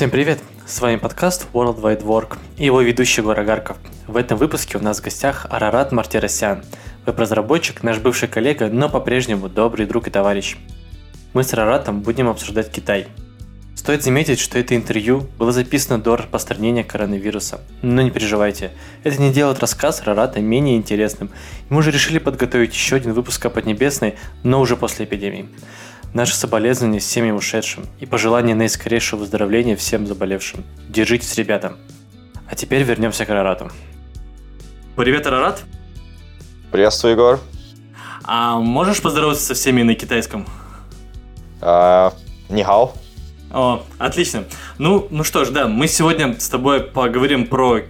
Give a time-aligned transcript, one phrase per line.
[0.00, 0.38] Всем привет!
[0.66, 3.76] С вами подкаст World Wide Work и его ведущий Гора Гарков.
[4.06, 6.64] В этом выпуске у нас в гостях Арарат Мартиросян,
[7.04, 10.56] веб-разработчик, наш бывший коллега, но по-прежнему добрый друг и товарищ.
[11.34, 13.08] Мы с Араратом будем обсуждать Китай.
[13.74, 17.60] Стоит заметить, что это интервью было записано до распространения коронавируса.
[17.82, 18.70] Но не переживайте,
[19.04, 21.30] это не делает рассказ Рарата менее интересным.
[21.68, 25.50] Мы уже решили подготовить еще один выпуск о Поднебесной, но уже после эпидемии.
[26.12, 30.64] Наши соболезнования семьям ушедшим и пожелания наискорейшего выздоровления всем заболевшим.
[30.88, 31.76] Держитесь, ребята.
[32.48, 33.70] А теперь вернемся к Арарату.
[34.96, 35.62] Привет, Арарат.
[36.72, 37.40] Приветствую, Егор.
[38.24, 40.46] А можешь поздороваться со всеми на китайском?
[41.60, 42.12] А,
[42.48, 42.92] Нихао.
[43.52, 44.44] О, отлично.
[44.78, 47.82] Ну, ну что ж, да, мы сегодня с тобой поговорим про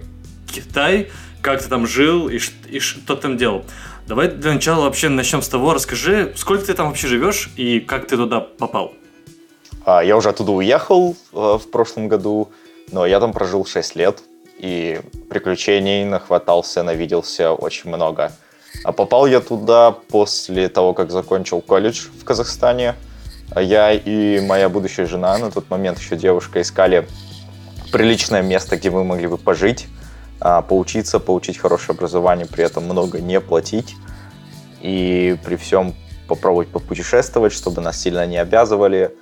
[0.51, 1.09] Китай,
[1.41, 3.65] как ты там жил и, и что ты там делал.
[4.07, 8.07] Давай для начала вообще начнем с того, расскажи, сколько ты там вообще живешь и как
[8.07, 8.93] ты туда попал?
[9.85, 12.49] А, я уже оттуда уехал э, в прошлом году,
[12.91, 14.21] но я там прожил 6 лет,
[14.57, 18.31] и приключений нахватался, навиделся очень много.
[18.83, 22.95] А попал я туда после того, как закончил колледж в Казахстане.
[23.55, 27.07] Я и моя будущая жена, на тот момент еще девушка, искали
[27.91, 29.87] приличное место, где мы могли бы пожить.
[30.43, 33.95] А, поучиться, получить хорошее образование, при этом много не платить
[34.81, 35.93] и при всем
[36.27, 39.15] попробовать попутешествовать, чтобы нас сильно не обязывали.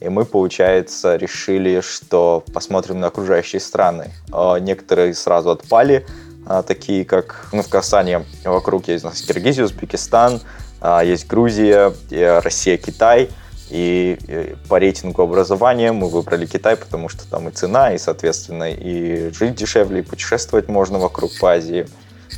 [0.00, 4.12] И мы, получается, решили, что посмотрим на окружающие страны.
[4.30, 6.06] А, некоторые сразу отпали,
[6.46, 10.40] а, такие как ну, в Казахстане вокруг есть у нас Киргизия, Узбекистан,
[11.02, 11.92] есть Грузия,
[12.40, 13.30] Россия, Китай–
[13.70, 19.30] и по рейтингу образования мы выбрали Китай, потому что там и цена, и, соответственно, и
[19.32, 21.86] жить дешевле, и путешествовать можно вокруг по Азии.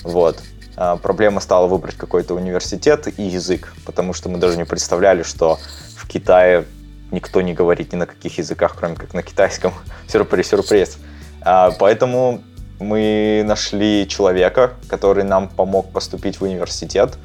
[0.03, 0.39] Вот.
[0.77, 5.59] А проблема стала выбрать какой-то университет и язык, потому что мы даже не представляли, что
[5.97, 6.65] в Китае
[7.11, 9.73] никто не говорит ни на каких языках, кроме как на китайском.
[10.09, 10.99] Сюрприз, сюрприз.
[11.43, 12.43] А, поэтому
[12.79, 17.19] мы нашли человека, который нам помог поступить в университет.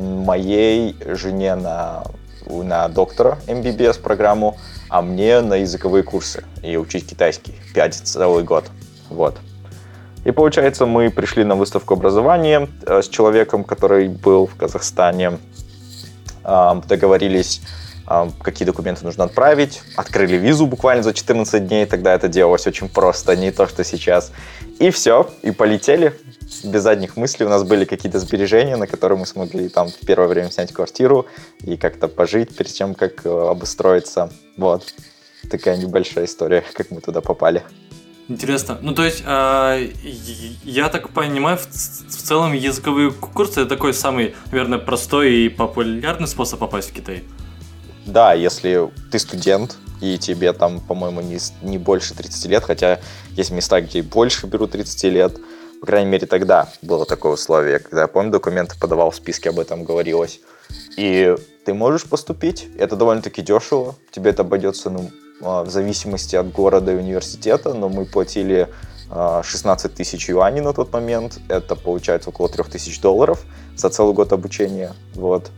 [0.00, 2.02] Моей жене на
[2.46, 4.56] на доктора MBBS программу,
[4.88, 8.64] а мне на языковые курсы и учить китайский 5 целый год.
[9.10, 9.36] Вот.
[10.24, 15.38] И получается, мы пришли на выставку образования э, с человеком, который был в Казахстане,
[16.88, 17.60] договорились,
[18.40, 23.34] какие документы нужно отправить, открыли визу буквально за 14 дней, тогда это делалось очень просто,
[23.34, 24.30] не то, что сейчас.
[24.78, 26.14] И все, и полетели
[26.64, 27.46] без задних мыслей.
[27.46, 31.26] У нас были какие-то сбережения, на которые мы смогли там в первое время снять квартиру
[31.62, 34.30] и как-то пожить перед тем, как э, обустроиться.
[34.56, 34.94] Вот.
[35.50, 37.62] Такая небольшая история, как мы туда попали.
[38.28, 38.78] Интересно.
[38.82, 39.90] Ну, то есть, э,
[40.64, 46.26] я так понимаю, в, в целом языковые курсы это такой самый, наверное, простой и популярный
[46.26, 47.22] способ попасть в Китай.
[48.04, 53.50] Да, если ты студент, и тебе там, по-моему, не, не больше 30 лет, хотя есть
[53.50, 55.36] места, где больше берут 30 лет,
[55.86, 59.60] по крайней мере, тогда было такое условие, когда я помню, документы подавал, в списке об
[59.60, 60.40] этом говорилось.
[60.96, 65.10] И ты можешь поступить, это довольно-таки дешево, тебе это обойдется ну,
[65.40, 68.68] а, в зависимости от города и университета, но мы платили
[69.08, 73.44] 16 а, тысяч юаней на тот момент, это получается около 3 тысяч долларов
[73.76, 74.92] за целый год обучения.
[75.14, 75.52] Вот.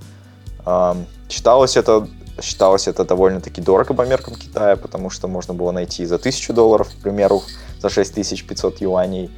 [1.31, 2.07] Считалось это,
[2.43, 6.91] считалось это довольно-таки дорого по меркам Китая, потому что можно было найти за 1000 долларов,
[6.91, 7.43] к примеру,
[7.81, 9.31] за 6500 юаней.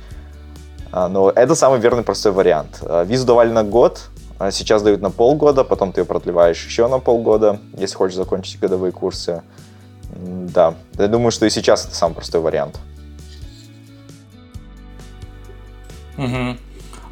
[0.93, 2.83] А, но это самый верный простой вариант.
[2.83, 4.09] А, визу давали на год,
[4.39, 8.59] а сейчас дают на полгода, потом ты ее продлеваешь еще на полгода, если хочешь закончить
[8.59, 9.43] годовые курсы.
[10.13, 12.79] Да, я думаю, что и сейчас это самый простой вариант.
[16.17, 16.57] Угу.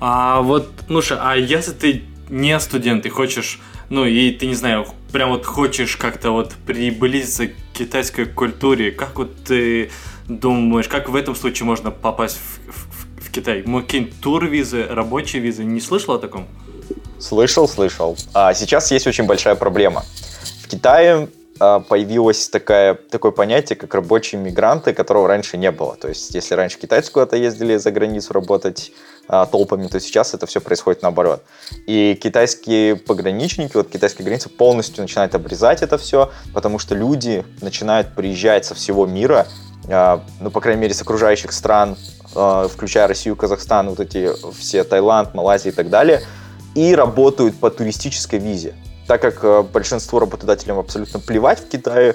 [0.00, 4.86] А вот, Нуша, а если ты не студент и хочешь, ну и ты не знаю,
[5.12, 9.90] прям вот хочешь как-то вот приблизиться к китайской культуре, как вот ты
[10.28, 12.57] думаешь, как в этом случае можно попасть в,
[13.28, 13.62] в, Китай?
[13.62, 15.64] Какие-нибудь тур-визы, рабочие визы?
[15.64, 16.46] Не слышал о таком?
[17.18, 18.16] Слышал, слышал.
[18.34, 20.04] А сейчас есть очень большая проблема.
[20.62, 21.28] В Китае
[21.60, 25.96] а, появилось такое, такое понятие, как рабочие мигранты, которого раньше не было.
[25.96, 28.92] То есть, если раньше китайцы куда-то ездили за границу работать
[29.28, 31.42] а, толпами, то сейчас это все происходит наоборот.
[31.86, 38.14] И китайские пограничники, вот китайская граница полностью начинает обрезать это все, потому что люди начинают
[38.14, 39.46] приезжать со всего мира,
[39.88, 41.96] а, ну, по крайней мере, с окружающих стран,
[42.68, 46.22] включая Россию, Казахстан, вот эти все Таиланд, Малайзия и так далее,
[46.74, 48.74] и работают по туристической визе.
[49.06, 52.14] Так как а, большинству работодателям абсолютно плевать в Китае,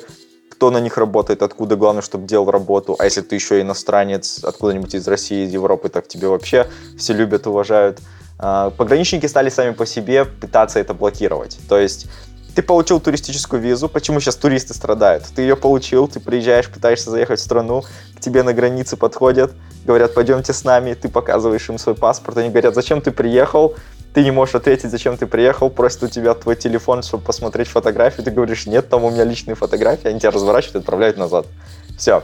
[0.50, 2.96] кто на них работает, откуда, главное, чтобы делал работу.
[3.00, 6.68] А если ты еще иностранец, откуда-нибудь из России, из Европы, так тебе вообще
[6.98, 8.00] все любят, уважают.
[8.38, 11.58] А, пограничники стали сами по себе пытаться это блокировать.
[11.68, 12.08] То есть
[12.56, 15.26] ты получил туристическую визу, почему сейчас туристы страдают?
[15.36, 17.84] Ты ее получил, ты приезжаешь, пытаешься заехать в страну,
[18.16, 19.54] к тебе на границе подходят,
[19.86, 23.76] говорят, пойдемте с нами, ты показываешь им свой паспорт, они говорят, зачем ты приехал,
[24.14, 28.24] ты не можешь ответить, зачем ты приехал, просят у тебя твой телефон, чтобы посмотреть фотографию,
[28.24, 31.48] ты говоришь, нет, там у меня личные фотографии, они тебя разворачивают и отправляют назад.
[31.98, 32.24] Все.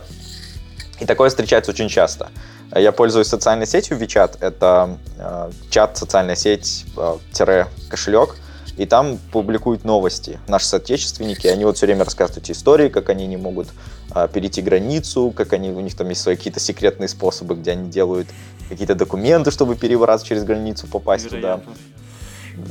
[0.99, 2.29] И такое встречается очень часто.
[2.75, 8.35] Я пользуюсь социальной сетью WeChat, это э, чат, социальная сеть, э, тире кошелек,
[8.79, 10.39] и там публикуют новости.
[10.47, 13.67] Наши соотечественники, они вот все время рассказывают эти истории, как они не могут
[14.15, 17.89] э, перейти границу, как они, у них там есть свои какие-то секретные способы, где они
[17.89, 18.29] делают
[18.69, 21.73] какие-то документы, чтобы перебраться через границу, попасть Вероятно.
[21.73, 22.69] туда.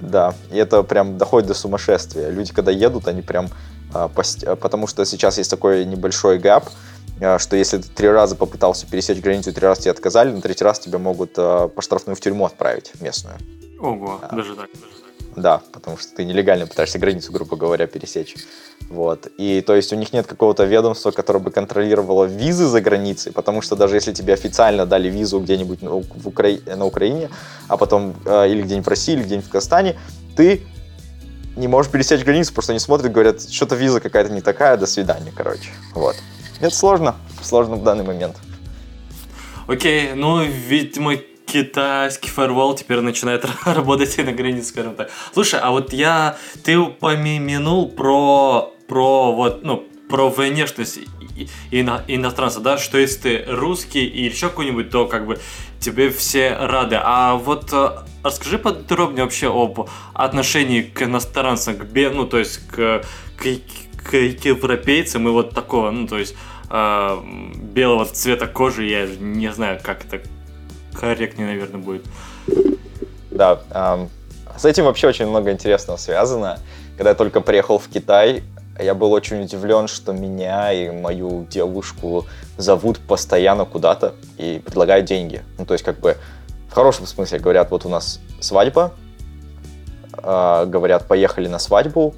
[0.00, 2.30] Да, и это прям доходит до сумасшествия.
[2.30, 3.48] Люди, когда едут, они прям...
[3.92, 4.44] А, пост...
[4.60, 6.64] Потому что сейчас есть такой небольшой гэп,
[7.20, 10.64] а, что если ты три раза попытался пересечь границу, три раза тебе отказали, на третий
[10.64, 13.36] раз тебя могут а, по штрафную в тюрьму отправить местную.
[13.80, 14.93] Ого, а, даже так, даже
[15.36, 18.34] да, потому что ты нелегально пытаешься границу, грубо говоря, пересечь.
[18.88, 19.28] Вот.
[19.38, 23.62] И то есть у них нет какого-то ведомства, которое бы контролировало визы за границей, потому
[23.62, 26.58] что даже если тебе официально дали визу где-нибудь в Укра...
[26.66, 27.30] на Украине,
[27.68, 29.96] а потом э, или где-нибудь в России, или где-нибудь в Казахстане,
[30.36, 30.62] ты
[31.56, 35.32] не можешь пересечь границу, что они смотрят говорят, что-то виза какая-то не такая, до свидания,
[35.34, 35.70] короче.
[35.94, 36.16] Вот.
[36.60, 38.36] Это сложно, сложно в данный момент.
[39.66, 41.16] Окей, ну, видимо,
[41.54, 45.08] китайский фаервол теперь начинает работать и на границе, скажем так.
[45.32, 50.98] Слушай, а вот я, ты упомянул про, про вот, ну, про внешность
[51.70, 55.38] ино, иностранца, да, что если ты русский и еще какой-нибудь, то как бы
[55.78, 56.98] тебе все рады.
[57.00, 63.04] А вот э, расскажи подробнее вообще об отношении к иностранцам, к, ну, то есть к,
[63.36, 64.14] к, к, к
[64.44, 66.34] европейцам и вот такого, ну, то есть
[66.68, 67.18] э,
[67.72, 70.20] белого цвета кожи, я не знаю, как это
[70.94, 72.04] корректнее, наверное, будет.
[73.30, 74.10] Да, эм,
[74.56, 76.58] с этим вообще очень много интересного связано.
[76.96, 78.42] Когда я только приехал в Китай,
[78.78, 82.26] я был очень удивлен, что меня и мою девушку
[82.56, 85.42] зовут постоянно куда-то и предлагают деньги.
[85.58, 86.16] Ну, то есть, как бы,
[86.68, 88.92] в хорошем смысле говорят, вот у нас свадьба,
[90.22, 92.14] э, говорят, поехали на свадьбу,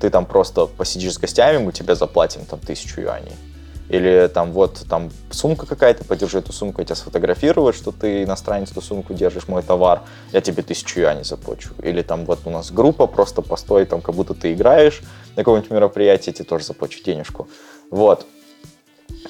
[0.00, 3.36] ты там просто посидишь с гостями, мы тебе заплатим там тысячу юаней.
[3.88, 8.70] Или там вот там сумка какая-то, подержи эту сумку, я тебя сфотографирую, что ты иностранец,
[8.70, 10.02] эту сумку держишь, мой товар,
[10.32, 11.70] я тебе тысячу юаней заплачу.
[11.82, 15.00] Или там вот у нас группа, просто постой, там как будто ты играешь
[15.36, 17.48] на каком-нибудь мероприятии, я тебе тоже заплачу денежку.
[17.90, 18.26] Вот.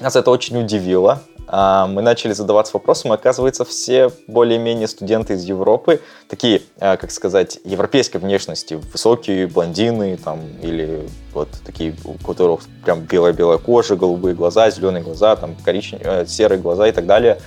[0.01, 1.23] Нас это очень удивило.
[1.51, 7.09] А, мы начали задаваться вопросом, и оказывается, все более-менее студенты из Европы, такие, а, как
[7.09, 14.35] сказать, европейской внешности, высокие блондины, там, или вот такие, у которых прям белая-белая кожа, голубые
[14.35, 17.39] глаза, зеленые глаза, там, коричневые, э, серые глаза и так далее,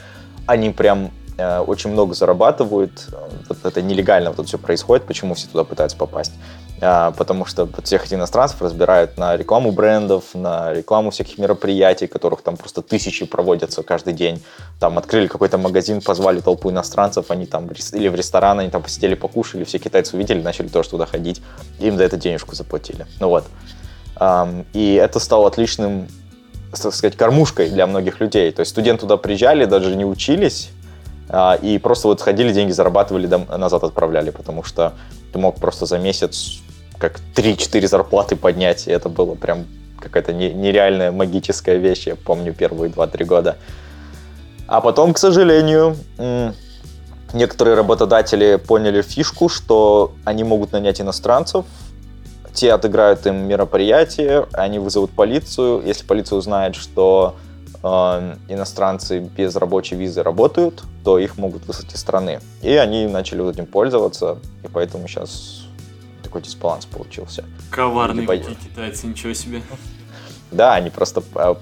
[0.47, 3.09] они прям Э, очень много зарабатывают.
[3.49, 5.07] Вот это нелегально вот это все происходит.
[5.07, 6.33] Почему все туда пытаются попасть?
[6.85, 12.57] А, потому что всех иностранцев разбирают на рекламу брендов, на рекламу всяких мероприятий, которых там
[12.57, 14.43] просто тысячи проводятся каждый день.
[14.81, 19.15] Там открыли какой-то магазин, позвали толпу иностранцев, они там или в ресторан, они там посидели,
[19.15, 21.41] покушали, все китайцы увидели, начали тоже туда ходить,
[21.79, 23.07] им за это денежку заплатили.
[23.21, 23.45] Ну вот.
[24.73, 26.09] И это стало отличным
[26.73, 28.51] так сказать, кормушкой для многих людей.
[28.51, 30.71] То есть студенты туда приезжали, даже не учились,
[31.29, 34.95] а, и просто вот ходили, деньги зарабатывали, назад отправляли, потому что
[35.33, 36.63] ты мог просто за месяц
[37.03, 39.67] как 3-4 зарплаты поднять, и это было прям
[39.99, 43.57] какая-то нереальная магическая вещь, я помню первые 2-3 года.
[44.69, 45.97] А потом, к сожалению,
[47.33, 51.65] некоторые работодатели поняли фишку, что они могут нанять иностранцев,
[52.55, 55.83] те отыграют им мероприятие, они вызовут полицию.
[55.85, 57.35] Если полиция узнает, что
[57.83, 62.41] э, иностранцы без рабочей визы работают, то их могут выслать из страны.
[62.61, 65.62] И они начали вот этим пользоваться, и поэтому сейчас
[66.23, 67.45] такой дисбаланс получился.
[67.71, 69.63] Коварные Люди какие китайцы, ничего себе.
[70.51, 71.55] Да, они просто а,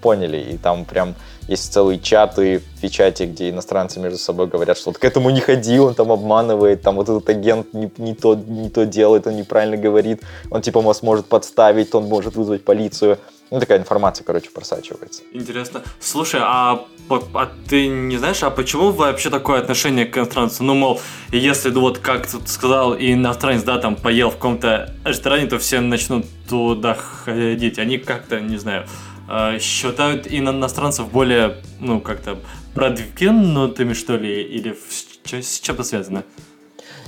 [0.00, 1.14] поняли, и там прям
[1.48, 5.40] есть целые чаты в чате, где иностранцы между собой говорят, что вот к этому не
[5.40, 9.36] ходи, он там обманывает, там вот этот агент не, не, то, не то делает, он
[9.36, 13.18] неправильно говорит, он типа вас может подставить, он может вызвать полицию.
[13.50, 15.22] Ну, такая информация, короче, просачивается.
[15.32, 15.82] Интересно.
[16.00, 20.64] Слушай, а, а ты не знаешь, а почему вообще такое отношение к иностранцу?
[20.64, 21.00] Ну, мол,
[21.32, 26.26] если, вот как ты сказал, иностранец, да, там, поел в каком-то ресторане, то все начнут
[26.48, 27.78] туда ходить.
[27.78, 28.86] Они как-то, не знаю,
[29.28, 32.38] а, считают иностранцев более, ну, как-то
[32.74, 34.76] продвинутыми, что ли, или
[35.24, 36.22] с чем это связано?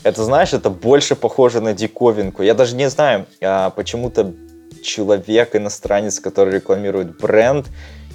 [0.03, 2.43] Это, знаешь, это больше похоже на диковинку.
[2.43, 4.35] Я даже не знаю, а, почему-то
[4.83, 7.67] человек, иностранец, который рекламирует бренд,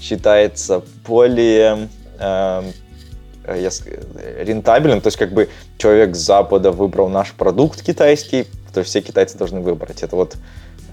[0.01, 2.63] считается более э,
[3.48, 3.69] я,
[4.39, 5.01] рентабельным.
[5.01, 9.62] То есть как бы человек с Запада выбрал наш продукт китайский, который все китайцы должны
[9.62, 10.03] выбрать.
[10.03, 10.36] Это вот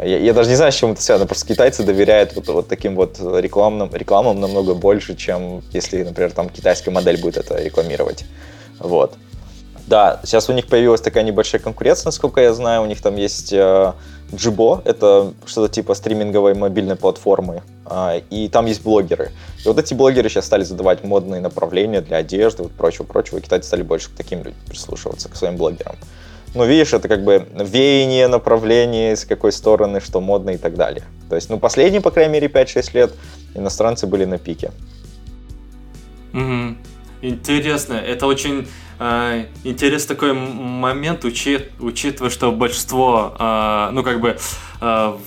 [0.00, 2.97] я, я даже не знаю, с чем это связано, просто китайцы доверяют вот, вот таким
[2.97, 8.25] вот рекламным, рекламам намного больше, чем если, например, там китайская модель будет это рекламировать.
[8.79, 9.14] Вот.
[9.87, 12.83] Да, сейчас у них появилась такая небольшая конкуренция, насколько я знаю.
[12.83, 13.93] У них там есть э,
[14.33, 19.31] Jibo, это что-то типа стриминговой мобильной платформы, э, и там есть блогеры.
[19.65, 23.69] И вот эти блогеры сейчас стали задавать модные направления для одежды, вот прочего-прочего, и китайцы
[23.69, 25.97] стали больше к таким людям прислушиваться, к своим блогерам.
[26.55, 31.05] Ну, видишь, это как бы веяние, направление, с какой стороны, что модно и так далее.
[31.31, 33.12] То есть, ну, последние, по крайней мере, 5-6 лет
[33.55, 34.71] иностранцы были на пике.
[36.35, 36.77] Угу.
[37.23, 38.67] Интересно, это очень
[38.99, 44.39] э, интересный такой момент, учит, учитывая, что большинство, э, ну как бы,
[44.81, 45.19] э,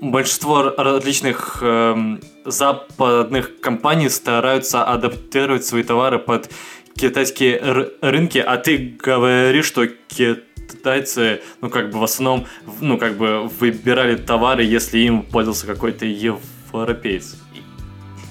[0.00, 6.50] большинство различных э, западных компаний стараются адаптировать свои товары под
[6.96, 12.46] китайские рынки, а ты говоришь, что китайцы, ну, как бы в основном,
[12.80, 17.36] ну, как бы выбирали товары, если им пользовался какой-то европеец.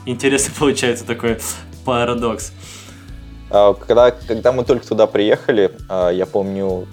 [0.05, 1.39] Интересно получается такой
[1.85, 2.51] парадокс.
[2.51, 2.72] А,
[3.53, 6.87] когда, когда мы только туда приехали, а, я помню,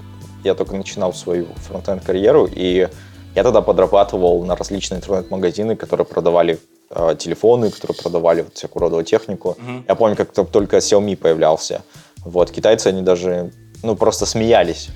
[0.45, 2.89] я только начинал свою фронтенд карьеру, и
[3.35, 6.59] я тогда подрабатывал на различные интернет-магазины, которые продавали
[6.91, 9.57] э, телефоны, которые продавали вот всякую родовую технику.
[9.59, 9.85] Mm-hmm.
[9.89, 11.83] Я помню, как только Xiaomi появлялся.
[12.25, 13.53] Вот, китайцы, они даже,
[13.83, 14.91] ну, просто смеялись.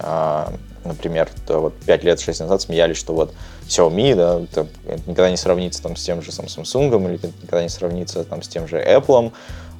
[0.00, 0.46] Э,
[0.84, 3.34] например, вот 5 лет, 6 назад смеялись, что вот
[3.68, 4.66] Xiaomi, да, это
[5.06, 8.66] никогда не сравнится там с тем же Samsung, или никогда не сравнится там с тем
[8.66, 9.32] же Apple.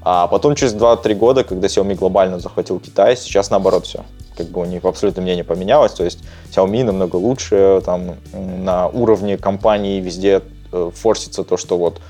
[0.09, 4.05] А потом через 2-3 года, когда Xiaomi глобально захватил Китай, сейчас наоборот все
[4.37, 6.21] как бы у них абсолютно мнение поменялось, то есть
[6.53, 12.01] Xiaomi намного лучше, там на уровне компании везде э, форсится то, что вот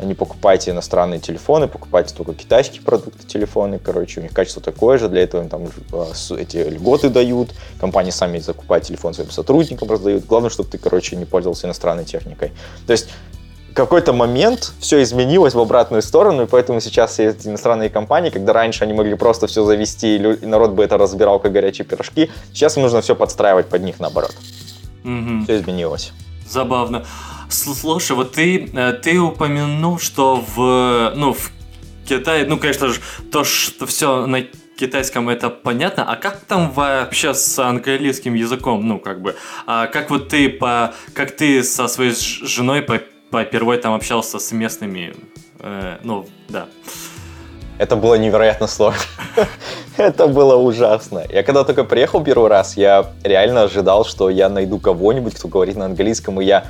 [0.00, 5.08] не покупайте иностранные телефоны, покупайте только китайские продукты телефоны, короче, у них качество такое же,
[5.08, 6.04] для этого им там э,
[6.38, 11.24] эти льготы дают, компании сами закупают телефон своим сотрудникам, раздают, главное, чтобы ты, короче, не
[11.24, 12.50] пользовался иностранной техникой.
[12.86, 13.08] То есть
[13.74, 18.84] какой-то момент все изменилось в обратную сторону, и поэтому сейчас эти иностранные компании, когда раньше
[18.84, 23.00] они могли просто все завести, и народ бы это разбирал как горячие пирожки, сейчас нужно
[23.00, 24.34] все подстраивать под них наоборот.
[25.04, 25.44] Угу.
[25.44, 26.12] Все изменилось.
[26.48, 27.04] Забавно.
[27.50, 31.50] Слушай, вот ты, э, ты упомянул, что в, ну, в
[32.08, 33.00] Китае, ну, конечно же,
[33.32, 34.42] то, что все на
[34.76, 40.10] китайском это понятно, а как там вообще с английским языком, ну, как бы, а как
[40.10, 43.00] вот ты по, как ты со своей женой по
[43.42, 45.14] впервые там общался с местными,
[45.58, 46.66] э, ну, да.
[47.78, 49.00] Это было невероятно сложно.
[49.96, 51.24] Это было ужасно.
[51.28, 55.76] Я когда только приехал первый раз, я реально ожидал, что я найду кого-нибудь, кто говорит
[55.76, 56.66] на английском, и я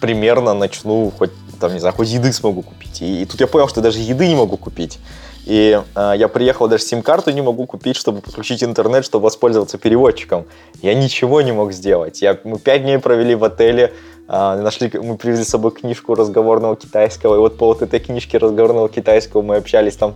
[0.00, 3.00] примерно начну хоть, там, не знаю, хоть еды смогу купить.
[3.00, 4.98] И, и тут я понял, что даже еды не могу купить.
[5.46, 10.46] И э, я приехал, даже сим-карту не могу купить, чтобы подключить интернет, чтобы воспользоваться переводчиком.
[10.82, 12.22] Я ничего не мог сделать.
[12.22, 13.92] Я, мы пять дней провели в отеле,
[14.28, 18.88] нашли, мы привезли с собой книжку разговорного китайского, и вот по вот этой книжке разговорного
[18.88, 20.14] китайского мы общались там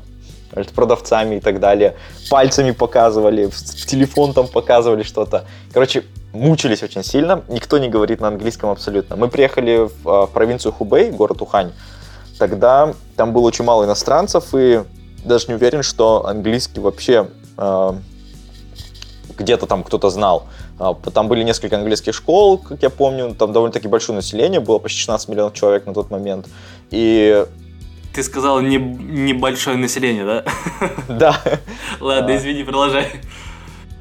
[0.55, 1.95] с продавцами и так далее.
[2.31, 5.45] Пальцами показывали, в телефон там показывали что-то.
[5.73, 7.43] Короче, мучились очень сильно.
[7.49, 9.17] Никто не говорит на английском абсолютно.
[9.17, 11.73] Мы приехали в, а, в провинцию Хубэй, город Ухань.
[12.39, 14.83] Тогда там было очень мало иностранцев, и
[15.25, 17.93] даже не уверен, что английский вообще э,
[19.39, 20.47] где-то там кто-то знал.
[20.79, 24.99] Э, там были несколько английских школ, как я помню, там довольно-таки большое население, было почти
[25.01, 26.47] 16 миллионов человек на тот момент.
[26.91, 27.45] И
[28.15, 30.45] ты сказал не, небольшое население, да?
[31.09, 31.41] Да.
[32.01, 33.07] Ладно, извини, продолжай.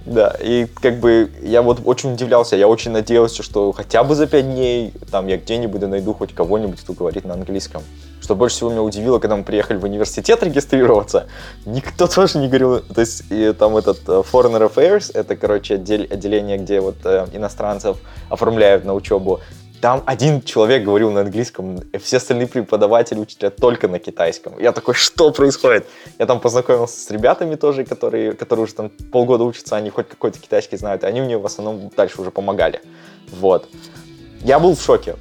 [0.07, 4.25] Да, и как бы я вот очень удивлялся, я очень надеялся, что хотя бы за
[4.25, 7.83] пять дней там я где-нибудь найду хоть кого-нибудь, кто говорит на английском.
[8.21, 11.27] Что больше всего меня удивило, когда мы приехали в университет регистрироваться,
[11.65, 16.57] никто тоже не говорил, то есть и там этот uh, Foreign Affairs, это, короче, отделение,
[16.57, 17.97] где вот uh, иностранцев
[18.29, 19.41] оформляют на учебу,
[19.81, 24.57] там один человек говорил на английском, все остальные преподаватели, учителя только на китайском.
[24.59, 25.85] Я такой, что происходит?
[26.17, 30.39] Я там познакомился с ребятами тоже, которые, которые уже там полгода учатся, они хоть какой-то
[30.39, 32.81] китайский знают, и они мне в основном дальше уже помогали.
[33.39, 33.67] Вот.
[34.41, 35.15] Я был в шоке.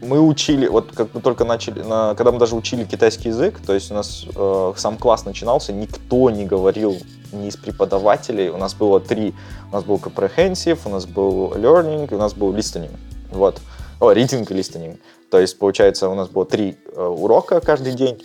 [0.00, 1.80] Мы учили, вот как мы только начали,
[2.14, 6.28] когда мы даже учили китайский язык, то есть у нас э, сам класс начинался, никто
[6.28, 6.98] не говорил
[7.34, 9.34] ни из преподавателей, у нас было три
[9.70, 12.92] у нас был comprehensive, у нас был learning, и у нас был listening.
[13.32, 13.60] Вот.
[13.98, 14.98] О, reading и listening.
[15.30, 18.22] То есть, получается, у нас было три э, урока каждый день.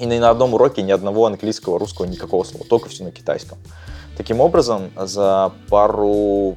[0.00, 2.64] И ни на одном уроке ни одного английского, русского, никакого слова.
[2.68, 3.58] Только все на китайском.
[4.16, 6.56] Таким образом, за пару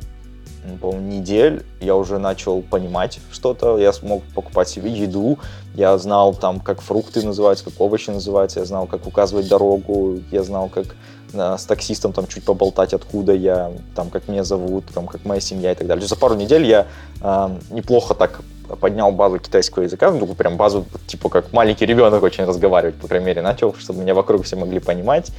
[0.63, 5.39] недель я уже начал понимать что-то, я смог покупать себе еду,
[5.75, 10.43] я знал там, как фрукты называются, как овощи называются, я знал, как указывать дорогу, я
[10.43, 10.95] знал, как
[11.33, 15.71] с таксистом там чуть поболтать, откуда я, там, как меня зовут, там, как моя семья
[15.71, 16.07] и так далее.
[16.07, 16.87] За пару недель я
[17.21, 18.41] э, неплохо так
[18.79, 23.25] поднял базу китайского языка, ну, прям базу, типа, как маленький ребенок очень разговаривать, по крайней
[23.27, 25.31] мере, начал, чтобы меня вокруг все могли понимать.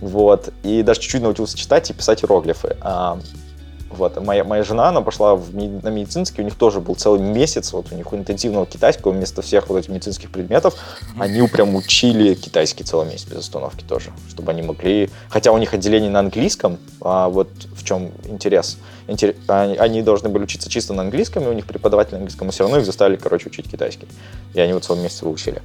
[0.00, 0.52] Вот.
[0.64, 2.76] И даже чуть-чуть научился читать и писать иероглифы.
[2.80, 3.18] А,
[3.96, 4.20] вот.
[4.20, 7.92] Моя, моя жена, она пошла в, на медицинский, у них тоже был целый месяц, вот
[7.92, 10.74] у них интенсивного китайского, вместо всех вот этих медицинских предметов,
[11.18, 15.74] они прям учили китайский целый месяц без остановки тоже, чтобы они могли, хотя у них
[15.74, 19.34] отделение на английском, а вот в чем интерес, Интер...
[19.48, 22.86] они, должны были учиться чисто на английском, и у них преподаватель английского, все равно их
[22.86, 24.08] заставили, короче, учить китайский,
[24.54, 25.62] и они вот целый месяц выучили.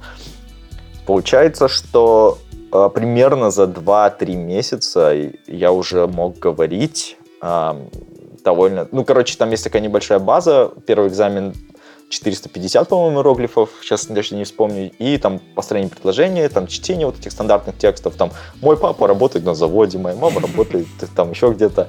[1.06, 2.38] Получается, что
[2.72, 5.14] э, примерно за 2-3 месяца
[5.46, 7.16] я уже мог говорить
[8.48, 8.88] довольно...
[8.92, 10.72] Ну, короче, там есть такая небольшая база.
[10.86, 11.52] Первый экзамен
[12.08, 17.30] 450, по-моему, иероглифов, сейчас даже не вспомню, и там построение предложения, там чтение вот этих
[17.32, 18.30] стандартных текстов, там
[18.62, 21.88] «мой папа работает на заводе», «моя мама работает там еще где-то».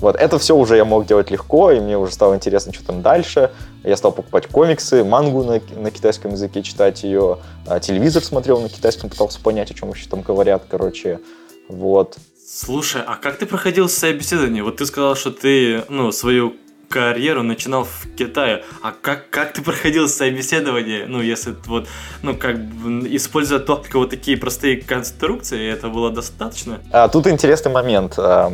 [0.00, 3.02] Вот, это все уже я мог делать легко, и мне уже стало интересно, что там
[3.02, 3.52] дальше.
[3.84, 7.38] Я стал покупать комиксы, мангу на, на китайском языке, читать ее,
[7.68, 11.20] а, телевизор смотрел на китайском, пытался понять, о чем вообще там говорят, короче.
[11.68, 12.16] Вот.
[12.52, 14.64] Слушай, а как ты проходил собеседование?
[14.64, 16.56] Вот ты сказал, что ты, ну, свою
[16.88, 18.64] карьеру начинал в Китае.
[18.82, 21.06] А как, как ты проходил собеседование?
[21.06, 21.86] Ну, если вот,
[22.22, 26.80] ну, как бы, используя только вот такие простые конструкции, это было достаточно?
[26.90, 28.14] А, тут интересный момент.
[28.18, 28.52] А,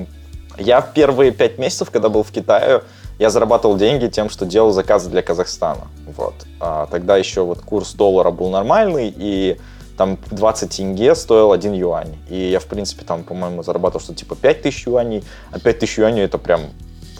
[0.58, 2.82] я первые пять месяцев, когда был в Китае,
[3.18, 5.88] я зарабатывал деньги тем, что делал заказы для Казахстана.
[6.04, 6.34] Вот.
[6.60, 9.56] А, тогда еще вот курс доллара был нормальный, и
[9.96, 12.16] там 20 тенге стоил 1 юань.
[12.28, 15.24] И я, в принципе, там, по-моему, зарабатывал что-то типа 5 тысяч юаней.
[15.50, 16.62] А 5 тысяч юаней это прям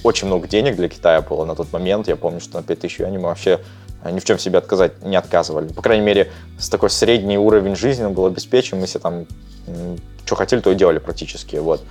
[0.03, 2.09] очень много денег для Китая было на тот момент.
[2.09, 3.61] Я помню, что на 5 тысяч юаней мы вообще
[4.05, 5.73] э, ни в чем себе отказать не отказывали.
[5.73, 8.79] По крайней мере, с такой средний уровень жизни он был обеспечен.
[8.79, 9.27] Мы себе там
[10.25, 11.57] что хотели, то и делали практически.
[11.57, 11.83] Вот.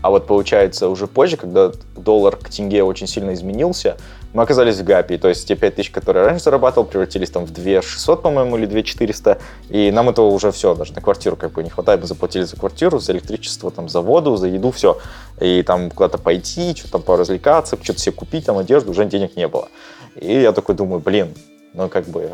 [0.00, 3.96] А вот получается уже позже, когда доллар к тенге очень сильно изменился,
[4.34, 7.50] мы оказались в ГАПе, то есть те 5 тысяч, которые раньше зарабатывал, превратились там в
[7.50, 9.38] 2 600, по-моему, или 2 400,
[9.70, 12.56] и нам этого уже все, даже на квартиру как бы не хватает, мы заплатили за
[12.56, 14.98] квартиру, за электричество, там, за воду, за еду, все,
[15.40, 19.48] и там куда-то пойти, что-то там поразвлекаться, что-то себе купить, там, одежду, уже денег не
[19.48, 19.68] было.
[20.16, 21.34] И я такой думаю, блин,
[21.72, 22.32] ну как бы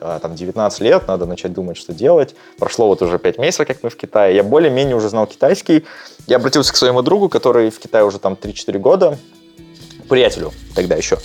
[0.00, 2.34] а, там 19 лет, надо начать думать, что делать.
[2.58, 4.36] Прошло вот уже 5 месяцев, как мы в Китае.
[4.36, 5.84] Я более-менее уже знал китайский.
[6.26, 9.18] Я обратился к своему другу, который в Китае уже там 3-4 года,
[10.08, 11.18] приятелю тогда еще.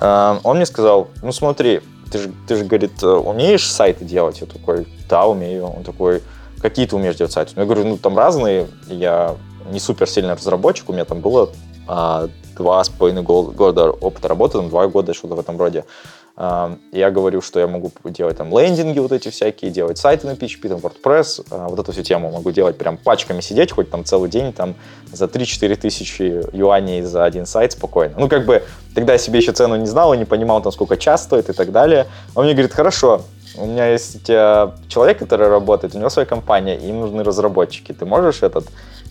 [0.00, 1.80] А, он мне сказал, ну смотри,
[2.10, 4.40] ты же, ты же, говорит, умеешь сайты делать?
[4.40, 5.66] Я такой, да, умею.
[5.66, 6.22] Он такой,
[6.60, 7.52] какие ты умеешь делать сайты?
[7.56, 9.36] Я говорю, ну там разные, я
[9.70, 11.50] не супер сильный разработчик, у меня там было
[11.86, 15.84] а, два с половиной года опыта работы, там два года, что-то в этом роде.
[16.36, 20.68] Я говорю, что я могу делать там лендинги вот эти всякие, делать сайты на PHP,
[20.68, 24.30] там WordPress, а, вот эту всю тему могу делать прям пачками сидеть, хоть там целый
[24.30, 24.74] день там
[25.12, 28.14] за 3-4 тысячи юаней за один сайт спокойно.
[28.16, 28.62] Ну, как бы
[28.94, 31.52] тогда я себе еще цену не знал и не понимал там, сколько час стоит и
[31.52, 32.06] так далее.
[32.34, 33.22] Он мне говорит, хорошо,
[33.56, 37.92] у меня есть человек, который работает, у него своя компания, им нужны разработчики.
[37.92, 38.64] Ты можешь этот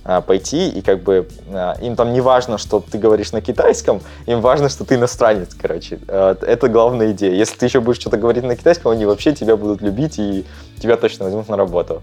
[0.04, 4.42] пойти и как бы а, им там не важно, что ты говоришь на китайском, им
[4.42, 6.00] важно, что ты иностранец, короче.
[6.08, 7.34] А, это главная идея.
[7.34, 10.46] Если ты еще будешь что-то говорить на китайском, они вообще тебя будут любить и
[10.82, 12.02] тебя точно возьмут на работу.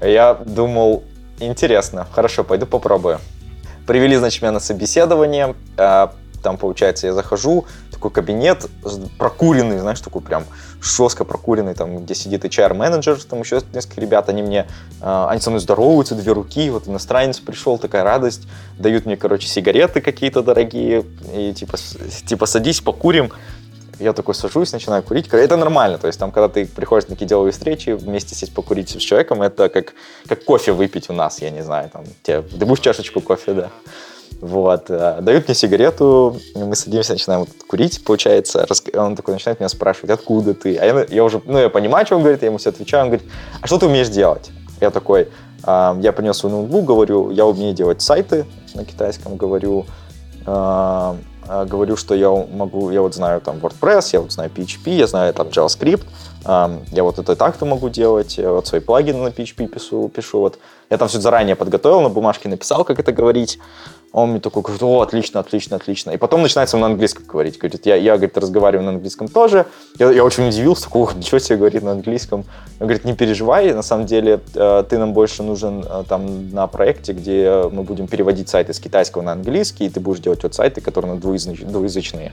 [0.00, 1.04] Я думал,
[1.38, 3.20] интересно, хорошо, пойду попробую.
[3.86, 8.68] Привели, значит, меня на собеседование, там, получается, я захожу, такой кабинет
[9.18, 10.44] прокуренный, знаешь, такой прям
[10.80, 14.66] жестко прокуренный, там, где сидит HR-менеджер, там еще несколько ребят, они мне,
[15.00, 18.46] э, они со мной здороваются, две руки, вот иностранец пришел, такая радость,
[18.78, 21.76] дают мне, короче, сигареты какие-то дорогие, и типа,
[22.26, 23.32] типа садись, покурим,
[23.98, 25.28] я такой сажусь, начинаю курить.
[25.32, 25.98] Это нормально.
[25.98, 29.42] То есть там, когда ты приходишь на такие деловые встречи, вместе сесть покурить с человеком,
[29.42, 29.94] это как,
[30.28, 31.90] как кофе выпить у нас, я не знаю.
[31.90, 33.70] Там, тебе, ты будешь чашечку кофе, да.
[34.40, 34.90] Вот.
[34.90, 38.66] Э, дают мне сигарету, мы садимся, начинаем курить, получается.
[38.94, 40.76] Он такой начинает меня спрашивать, откуда ты?
[40.76, 43.04] А я, я уже, ну, я понимаю, что он говорит, я ему все отвечаю.
[43.04, 43.28] Он говорит,
[43.60, 44.50] а что ты умеешь делать?
[44.80, 45.28] Я такой,
[45.66, 49.84] «А, я принес свой ноутбук, говорю, я умею делать сайты на китайском, говорю,
[50.46, 51.16] а,
[51.48, 55.06] а, говорю, что я могу, я вот знаю там WordPress, я вот знаю PHP, я
[55.06, 56.04] знаю там JavaScript,
[56.44, 60.58] я вот это так-то могу делать, я вот свои плагины на PHP пишу, пишу вот.
[60.90, 63.58] Я там все заранее подготовил, на бумажке написал, как это говорить.
[64.16, 66.10] Он мне такой говорит, о, отлично, отлично, отлично.
[66.10, 67.58] И потом начинается он на английском говорить.
[67.58, 69.66] Говорит, я, я говорит, разговариваю на английском тоже.
[69.98, 72.46] Я, я очень удивился, такой, ничего себе говорит на английском.
[72.80, 76.66] Он говорит, не переживай, на самом деле э, ты нам больше нужен э, там на
[76.66, 80.54] проекте, где мы будем переводить сайты с китайского на английский, и ты будешь делать вот
[80.54, 82.32] сайты, которые двуязычные.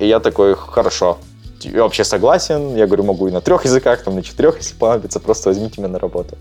[0.00, 1.18] И я такой, хорошо,
[1.60, 2.74] я вообще согласен.
[2.74, 5.92] Я говорю, могу и на трех языках, там на четырех, если понадобится, просто возьмите меня
[5.92, 6.36] на работу.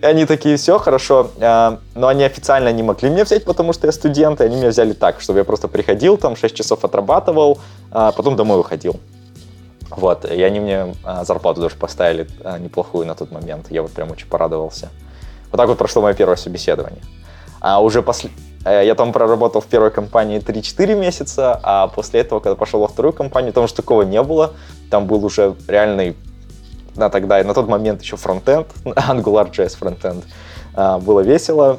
[0.00, 1.30] Они такие, все, хорошо.
[1.40, 4.68] А, но они официально не могли меня взять, потому что я студент, и они меня
[4.68, 7.58] взяли так, чтобы я просто приходил, там 6 часов отрабатывал,
[7.90, 8.96] а потом домой уходил.
[9.90, 13.66] Вот, и они мне а, зарплату даже поставили а, неплохую на тот момент.
[13.70, 14.90] Я вот прям очень порадовался.
[15.50, 17.02] Вот так вот прошло мое первое собеседование.
[17.60, 18.30] А уже после...
[18.64, 22.88] Э, я там проработал в первой компании 3-4 месяца, а после этого, когда пошел во
[22.88, 24.52] вторую компанию, там же такого не было.
[24.90, 26.16] Там был уже реальный
[26.98, 30.24] на тогда и на тот момент еще фронтенд, AngularJS фронтенд.
[30.74, 31.78] А, было весело.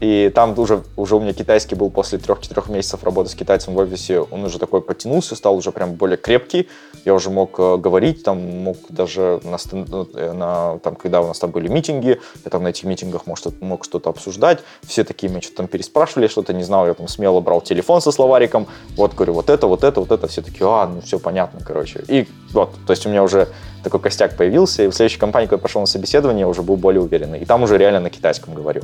[0.00, 3.78] И там уже, уже у меня китайский был после трех-четырех месяцев работы с китайцем в
[3.78, 6.68] офисе, он уже такой потянулся, стал уже прям более крепкий.
[7.04, 11.28] Я уже мог э, говорить, там мог даже на, ну, э, на там, когда у
[11.28, 14.58] нас там были митинги, я там на этих митингах может, мог что-то обсуждать.
[14.82, 18.10] Все такие меня что-то там переспрашивали, что-то не знал, я там смело брал телефон со
[18.10, 21.60] словариком, вот говорю, вот это, вот это, вот это, все такие, а, ну все понятно,
[21.64, 22.04] короче.
[22.08, 23.48] И вот, то есть у меня уже
[23.82, 26.76] такой костяк появился, и в следующей компании, когда я пошел на собеседование, я уже был
[26.76, 27.38] более уверенный.
[27.38, 28.82] И там уже реально на китайском говорил.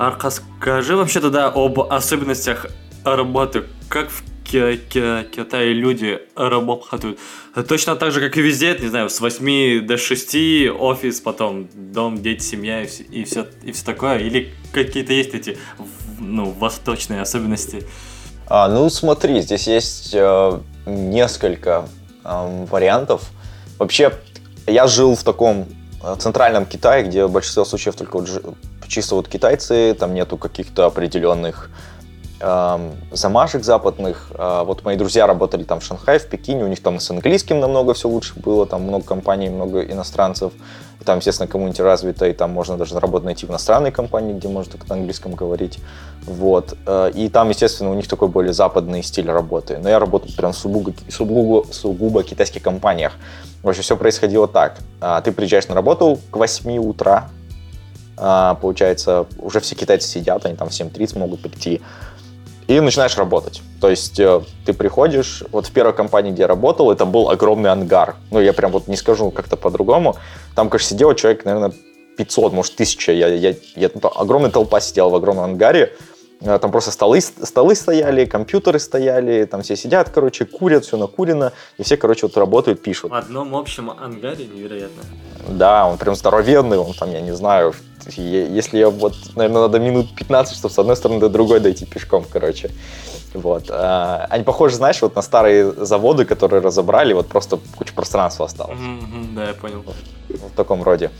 [0.00, 2.68] А расскажи вообще тогда об особенностях
[3.04, 3.64] работы.
[3.90, 7.18] Как в Китае люди работают?
[7.68, 12.22] Точно так же, как и везде, не знаю, с 8 до 6 офис, потом дом,
[12.22, 14.20] дети, семья и все, и все, и все такое?
[14.20, 15.58] Или какие-то есть эти
[16.18, 17.86] ну, восточные особенности?
[18.46, 21.90] А, ну, смотри, здесь есть э, несколько
[22.24, 23.28] э, вариантов.
[23.78, 24.14] Вообще,
[24.66, 25.66] я жил в таком
[26.02, 28.28] э, центральном Китае, где в большинстве случаев только вот
[28.90, 31.70] чисто вот китайцы, там нету каких-то определенных
[33.12, 34.32] замашек западных.
[34.32, 37.60] Э, вот мои друзья работали там в Шанхае, в Пекине, у них там с английским
[37.60, 40.52] намного все лучше было, там много компаний, много иностранцев.
[41.00, 44.48] И там, естественно, коммунити развита, и там можно даже работу найти в иностранной компании, где
[44.48, 45.80] можно только на английском говорить.
[46.26, 46.76] Вот.
[46.86, 49.78] Э, и там, естественно, у них такой более западный стиль работы.
[49.78, 53.12] Но я работал прям в сугубо, сугубо, сугубо китайских компаниях.
[53.62, 54.78] В общем, все происходило так.
[55.00, 57.39] А, ты приезжаешь на работу к 8 утра, а,
[58.20, 61.80] получается, уже все китайцы сидят, они там в 7.30 могут прийти,
[62.70, 63.62] и начинаешь работать.
[63.80, 67.70] То есть э, ты приходишь, вот в первой компании, где я работал, это был огромный
[67.70, 68.14] ангар.
[68.30, 70.14] Ну, я прям вот не скажу как-то по-другому.
[70.54, 71.72] Там, конечно, сидело человек, наверное,
[72.16, 73.12] 500, может, 1000.
[73.12, 75.92] Я, я, я, огромная толпа сидела в огромном ангаре.
[76.40, 81.52] Э, там просто столы, столы стояли, компьютеры стояли, там все сидят, короче, курят, все накурено,
[81.76, 83.10] и все, короче, вот работают, пишут.
[83.10, 85.02] В одном общем ангаре невероятно.
[85.48, 87.74] Да, он прям здоровенный, он там, я не знаю,
[88.16, 92.24] если я вот, наверное, надо минут 15, чтобы с одной стороны до другой дойти пешком,
[92.30, 92.70] короче.
[93.34, 93.64] Вот.
[93.68, 98.78] А, они похожи, знаешь, вот на старые заводы, которые разобрали, вот просто куча пространства осталось.
[98.78, 99.82] Mm-hmm, да, я понял.
[99.84, 101.10] Вот, в таком роде.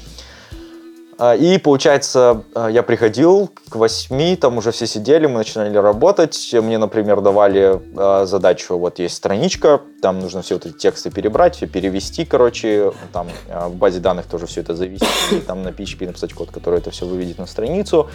[1.22, 6.48] А, и, получается, а, я приходил к восьми, там уже все сидели, мы начинали работать.
[6.54, 11.56] Мне, например, давали а, задачу, вот есть страничка, там нужно все вот эти тексты перебрать,
[11.56, 15.06] все перевести, короче, там в базе данных тоже все это зависит,
[15.46, 18.08] там на PHP написать код, который это все выведет на страницу.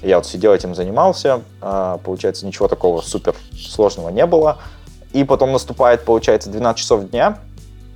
[0.00, 4.58] Я вот сидел этим занимался, получается, ничего такого супер сложного не было.
[5.12, 7.38] И потом наступает, получается, 12 часов дня,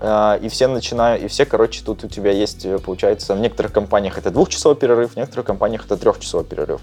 [0.00, 4.16] и все начинают, и все, короче, тут у тебя есть, э, получается, в некоторых компаниях
[4.16, 6.80] это двухчасовой перерыв, в некоторых компаниях это трехчасовой перерыв.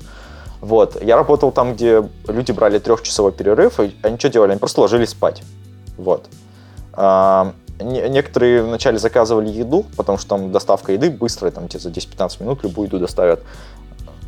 [0.60, 1.01] Вот.
[1.01, 4.51] Я работал там, где люди брали трехчасовой перерыв, и они что делали?
[4.51, 5.43] Они просто ложились спать.
[5.97, 6.28] Вот.
[6.93, 12.43] А, некоторые вначале заказывали еду, потому что там доставка еды быстрая, там тебе за 10-15
[12.43, 13.41] минут любую еду доставят.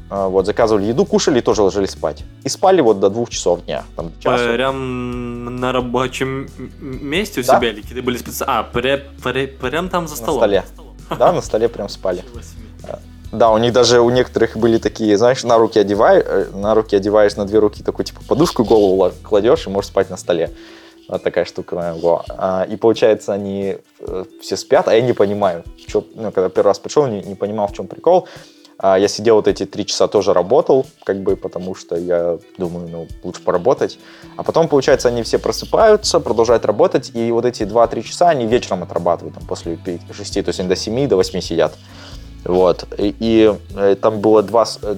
[0.10, 2.24] А, вот, заказывали еду, кушали и тоже ложились спать.
[2.44, 3.84] И спали вот до двух часов дня.
[3.96, 6.48] Там, Прям на рабочем
[6.80, 7.58] месте у да?
[7.58, 8.60] себя или какие-то были специально?
[8.60, 9.00] А, прям,
[9.60, 10.42] прям там за столом?
[10.42, 10.64] На столе.
[11.18, 12.24] Да, на столе прям спали.
[12.84, 13.00] А,
[13.32, 16.96] да, у них даже у некоторых были такие, знаешь, на руки одеваешь, э, на руки
[16.96, 20.52] одеваешь на две руки такую типа подушку голову кладешь и можешь спать на столе.
[21.10, 21.96] Вот такая штука.
[22.02, 22.24] Во.
[22.30, 25.64] А, и получается, они э, все спят, а я не понимаю.
[25.88, 28.28] Что, ну, когда первый раз пришел, не, не понимал, в чем прикол.
[28.80, 32.88] А я сидел вот эти три часа тоже работал, как бы, потому что я думаю,
[32.88, 33.98] ну, лучше поработать.
[34.36, 38.84] А потом, получается, они все просыпаются, продолжают работать, и вот эти 2-3 часа они вечером
[38.84, 39.80] отрабатывают, там, после
[40.12, 41.74] 6, то есть они до 7, до 8 сидят.
[42.44, 42.86] Вот.
[43.00, 44.96] И, и э, там было два, э,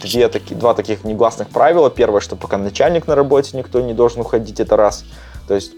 [0.00, 1.90] две таки, два таких негласных правила.
[1.90, 5.04] Первое, что пока начальник на работе, никто не должен уходить, это раз.
[5.46, 5.72] То есть,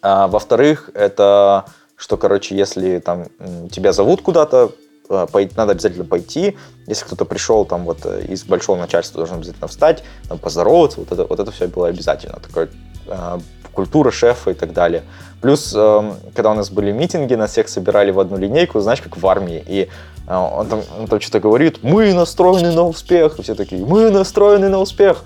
[0.00, 1.64] а, во-вторых, это
[1.96, 3.26] что, короче, если там
[3.70, 4.72] тебя зовут куда-то,
[5.08, 6.56] надо обязательно пойти.
[6.86, 11.00] Если кто-то пришел там вот э, из большого начальства, должен обязательно встать, там, поздороваться.
[11.00, 12.40] Вот это, вот это все было обязательно.
[12.40, 12.68] Такое,
[13.06, 13.38] э,
[13.72, 15.02] культура шефа и так далее.
[15.40, 19.16] Плюс, э, когда у нас были митинги, нас всех собирали в одну линейку, знаешь, как
[19.16, 19.62] в армии.
[19.66, 19.88] И
[20.26, 23.38] э, он, там, он там что-то говорит, мы настроены на успех.
[23.38, 25.22] И все такие, мы настроены на успех.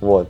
[0.00, 0.28] Вот.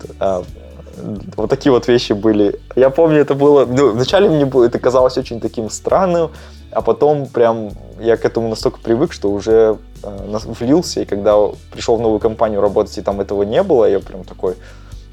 [1.37, 2.61] Вот такие вот вещи были.
[2.77, 3.66] Я помню, это было...
[3.66, 6.31] Ну, вначале мне было, это казалось очень таким странным,
[6.70, 11.37] А потом прям я к этому настолько привык, что уже э, влился, и когда
[11.72, 14.57] пришел в новую компанию работать, и там этого не было, я прям такой,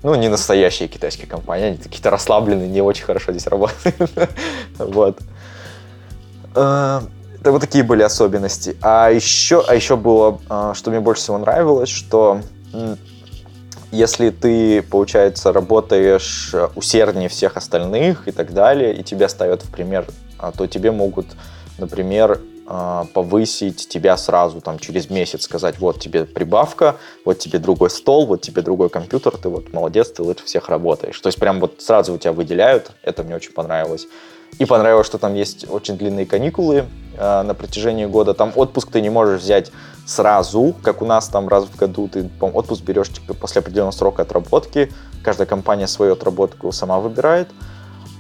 [0.04, 3.96] ну, не настоящие китайские компании, они какие-то расслабленные, не очень хорошо здесь работают.
[4.78, 5.20] Вот.
[6.56, 7.02] Э,
[7.40, 8.78] это вот такие были особенности.
[8.82, 12.42] А еще, а еще было, э, что мне больше всего нравилось, что
[13.92, 20.06] если ты, получается, работаешь усерднее всех остальных и так далее, и тебя ставят в пример,
[20.38, 21.28] а, то тебе могут,
[21.78, 22.40] например,
[23.14, 28.42] повысить тебя сразу там через месяц, сказать, вот тебе прибавка, вот тебе другой стол, вот
[28.42, 31.20] тебе другой компьютер, ты вот молодец, ты лучше всех работаешь.
[31.20, 34.08] То есть прям вот сразу у тебя выделяют, это мне очень понравилось.
[34.60, 36.86] И понравилось, что там есть очень длинные каникулы
[37.18, 38.34] э, на протяжении года.
[38.34, 39.72] Там отпуск ты не можешь взять
[40.06, 42.08] сразу, как у нас там раз в году.
[42.08, 44.92] Ты отпуск берешь типа, после определенного срока отработки.
[45.24, 47.48] Каждая компания свою отработку сама выбирает.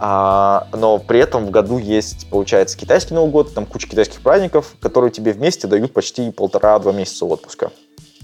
[0.03, 4.73] А, но при этом в году есть, получается, китайский Новый год, там куча китайских праздников,
[4.79, 7.71] которые тебе вместе дают почти полтора-два месяца отпуска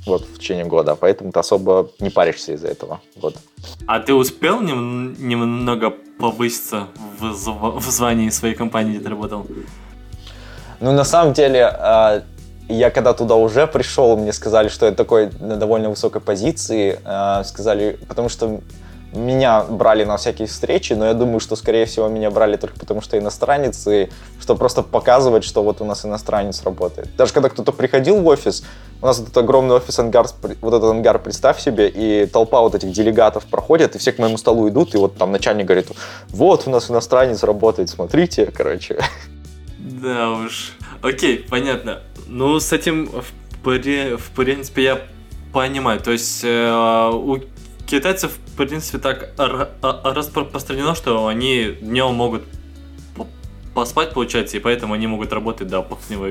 [0.07, 2.99] вот, в течение года, поэтому ты особо не паришься из-за этого.
[3.15, 3.35] Вот.
[3.85, 6.87] А ты успел нем- немного повыситься
[7.19, 9.45] в, в звании своей компании, где ты работал?
[10.79, 12.23] Ну, на самом деле, а,
[12.67, 17.43] я когда туда уже пришел, мне сказали, что я такой на довольно высокой позиции, а,
[17.43, 18.61] сказали, потому что
[19.17, 23.01] меня брали на всякие встречи, но я думаю, что, скорее всего, меня брали только потому,
[23.01, 27.15] что иностранец, и что просто показывать, что вот у нас иностранец работает.
[27.17, 28.63] Даже когда кто-то приходил в офис,
[29.01, 30.27] у нас этот огромный офис ангар,
[30.62, 34.38] вот этот ангар, представь себе, и толпа вот этих делегатов проходит, и все к моему
[34.38, 35.88] столу идут, и вот там начальник говорит,
[36.30, 38.99] вот у нас иностранец работает, смотрите, короче.
[39.80, 40.73] Да уж.
[41.01, 42.01] Окей, понятно.
[42.27, 43.10] Ну, с этим,
[43.63, 45.01] в, принципе, я
[45.53, 45.99] понимаю.
[45.99, 47.39] То есть э, у
[47.86, 49.30] китайцев, в принципе, так
[49.82, 52.43] распространено, что они днем могут
[53.74, 56.30] поспать, получается, и поэтому они могут работать до позднего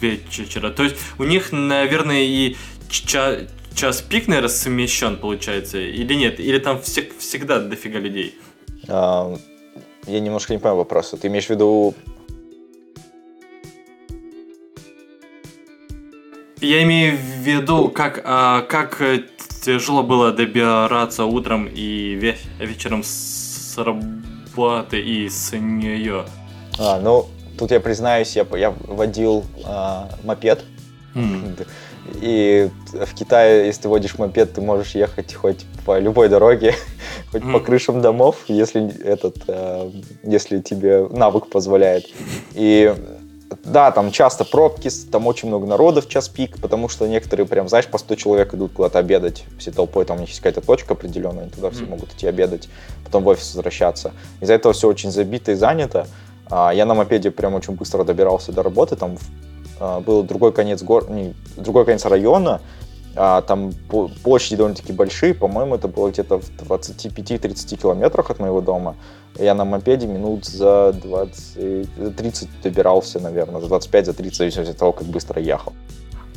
[0.00, 0.70] вечера.
[0.70, 2.56] То есть у них, наверное, и
[2.88, 3.38] ча
[3.74, 6.40] час пик, наверное, смещен, получается, или нет?
[6.40, 8.34] Или там всег всегда дофига людей?
[8.88, 9.36] А,
[10.06, 11.16] я немножко не понимаю вопроса.
[11.16, 11.94] Ты имеешь в виду...
[16.60, 19.00] Я имею в виду, как, а, как
[19.60, 26.24] тяжело было добираться утром и вечером с работы и с нее.
[26.78, 27.26] А, ну,
[27.58, 30.64] тут я признаюсь, я, я водил а, мопед.
[31.14, 31.66] Mm.
[32.22, 36.74] И в Китае, если ты водишь мопед, ты можешь ехать хоть по любой дороге,
[37.32, 37.52] хоть mm.
[37.52, 39.90] по крышам домов, если этот, э,
[40.22, 42.06] если тебе навык позволяет.
[42.54, 42.94] И
[43.64, 47.68] да, там часто пробки, там очень много народа в час пик, потому что некоторые прям,
[47.68, 50.94] знаешь, по 100 человек идут куда-то обедать все толпой, там у них есть какая-то точка
[50.94, 51.88] определенная, они туда все mm.
[51.88, 52.68] могут идти обедать,
[53.04, 54.12] потом в офис возвращаться.
[54.40, 56.06] Из-за этого все очень забито и занято.
[56.50, 59.16] А, я на мопеде прям очень быстро добирался до работы, там
[59.80, 61.10] а, был другой конец гор...
[61.10, 62.60] не, другой конец района,
[63.16, 63.72] а, там
[64.22, 68.96] площади довольно-таки большие, по-моему, это было где-то в 25-30 километрах от моего дома.
[69.38, 74.72] Я на мопеде минут за 20, 30 добирался, наверное, за 25, за 30, в зависимости
[74.72, 75.72] от того, как быстро ехал.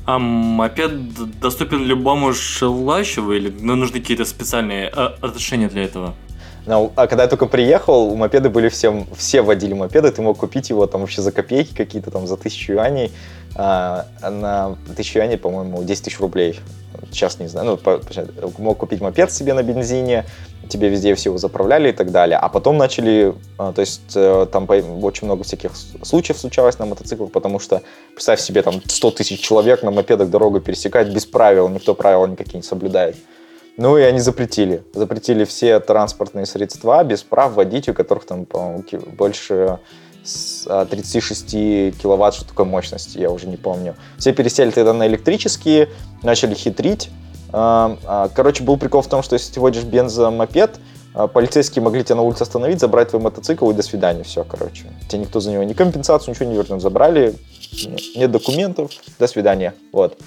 [0.06, 6.14] А мопед доступен любому желающему или ну, нужны какие-то специальные а, разрешения для этого?
[6.66, 10.70] Ну, а когда я только приехал, мопеды были всем, все водили мопеды, ты мог купить
[10.70, 13.12] его там вообще за копейки какие-то там за тысячу юаней,
[13.56, 16.60] а, на тысячу юаней, по-моему, 10 тысяч рублей.
[17.12, 18.02] Сейчас не знаю, ну, по,
[18.58, 20.26] мог купить мопед себе на бензине,
[20.70, 22.38] тебе везде все его заправляли и так далее.
[22.38, 25.72] А потом начали, а, то есть э, там очень много всяких
[26.04, 27.82] случаев случалось на мотоциклах, потому что,
[28.14, 32.58] представь себе, там 100 тысяч человек на мопедах дорогу пересекать без правил, никто правила никакие
[32.58, 33.18] не соблюдает.
[33.78, 34.84] Ну и они запретили.
[34.94, 38.84] Запретили все транспортные средства без прав водить, у которых там, по
[39.18, 39.80] больше
[40.24, 43.96] 36 а, киловатт, что такое мощности, я уже не помню.
[44.18, 45.90] Все пересели тогда на электрические,
[46.22, 47.10] начали хитрить.
[47.52, 50.80] А, а, короче, был прикол в том, что если ты водишь бензомопед,
[51.34, 54.86] полицейские могли тебя на улице остановить, забрать твой мотоцикл и до свидания, все, короче.
[55.10, 56.82] Тебе никто за него ни компенсацию, ничего не вернет.
[56.82, 57.36] Забрали,
[58.16, 59.74] нет документов, до свидания.
[59.92, 60.18] Вот.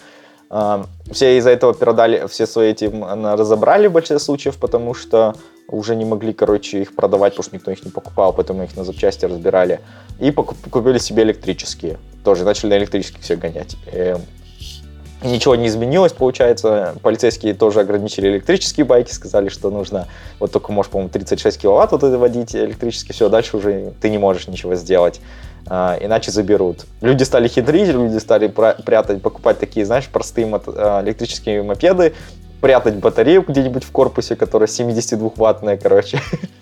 [1.10, 5.34] Все из-за этого продали, все свои эти разобрали в большинстве случаев, потому что
[5.68, 8.84] уже не могли, короче, их продавать, потому что никто их не покупал, поэтому их на
[8.84, 9.80] запчасти разбирали.
[10.20, 11.98] И купили себе электрические.
[12.22, 13.76] Тоже начали на электрических все гонять.
[13.92, 14.20] И эм,
[15.22, 16.94] ничего не изменилось, получается.
[17.02, 20.06] Полицейские тоже ограничили электрические байки, сказали, что нужно
[20.38, 24.18] вот только можешь, по-моему, 36 киловатт вот это водить электрически, все, дальше уже ты не
[24.18, 25.20] можешь ничего сделать.
[25.66, 26.84] А, иначе заберут.
[27.00, 32.12] Люди стали хитрить, люди стали прятать, покупать такие, знаешь, простые а, электрические мопеды,
[32.64, 36.18] прятать батарею где-нибудь в корпусе, которая 72-ваттная, короче,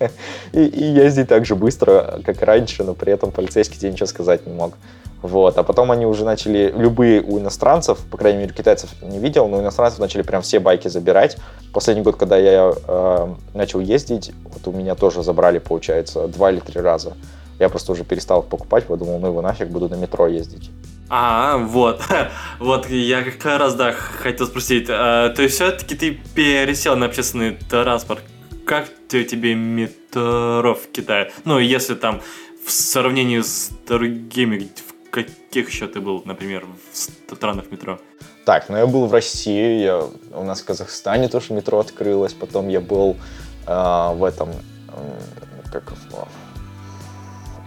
[0.52, 4.44] и, и ездить так же быстро, как раньше, но при этом полицейский тебе ничего сказать
[4.44, 4.74] не мог.
[5.22, 5.56] Вот.
[5.58, 9.58] А потом они уже начали, любые у иностранцев, по крайней мере, китайцев не видел, но
[9.58, 11.36] у иностранцев начали прям все байки забирать.
[11.72, 16.58] Последний год, когда я э, начал ездить, вот у меня тоже забрали, получается, два или
[16.58, 17.12] три раза.
[17.60, 20.68] Я просто уже перестал их покупать, подумал, ну его нафиг, буду на метро ездить.
[21.14, 22.02] А, вот.
[22.58, 24.86] вот, я как раз, да, хотел спросить.
[24.88, 28.22] А, то есть все-таки ты пересел на общественный транспорт.
[28.64, 31.30] Как тебе метро в Китае?
[31.44, 32.22] Ну, если там
[32.64, 37.98] в сравнении с другими, в каких еще ты был, например, в странах метро?
[38.46, 42.68] Так, ну я был в России, я, у нас в Казахстане тоже метро открылось, потом
[42.68, 43.18] я был
[43.66, 44.48] э, в этом,
[44.88, 45.92] э, как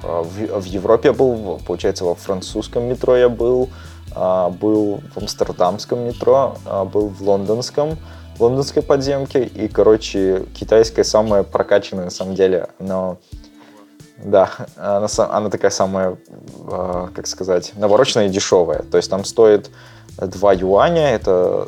[0.06, 3.70] в, в Европе был, получается, во французском метро я был,
[4.12, 7.98] а, был в амстердамском метро, а, был в лондонском,
[8.40, 9.46] лондонской подземке.
[9.46, 13.18] И, короче, китайская самая прокачанная, на самом деле, но
[14.18, 16.18] да, она, она такая самая,
[17.14, 18.84] как сказать, навороченная и дешевая.
[18.84, 19.70] То есть там стоит
[20.18, 21.68] 2 юаня, это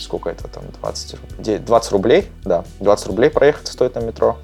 [0.00, 4.38] сколько это там, 20, 20 рублей, да, 20 рублей проехать стоит на метро.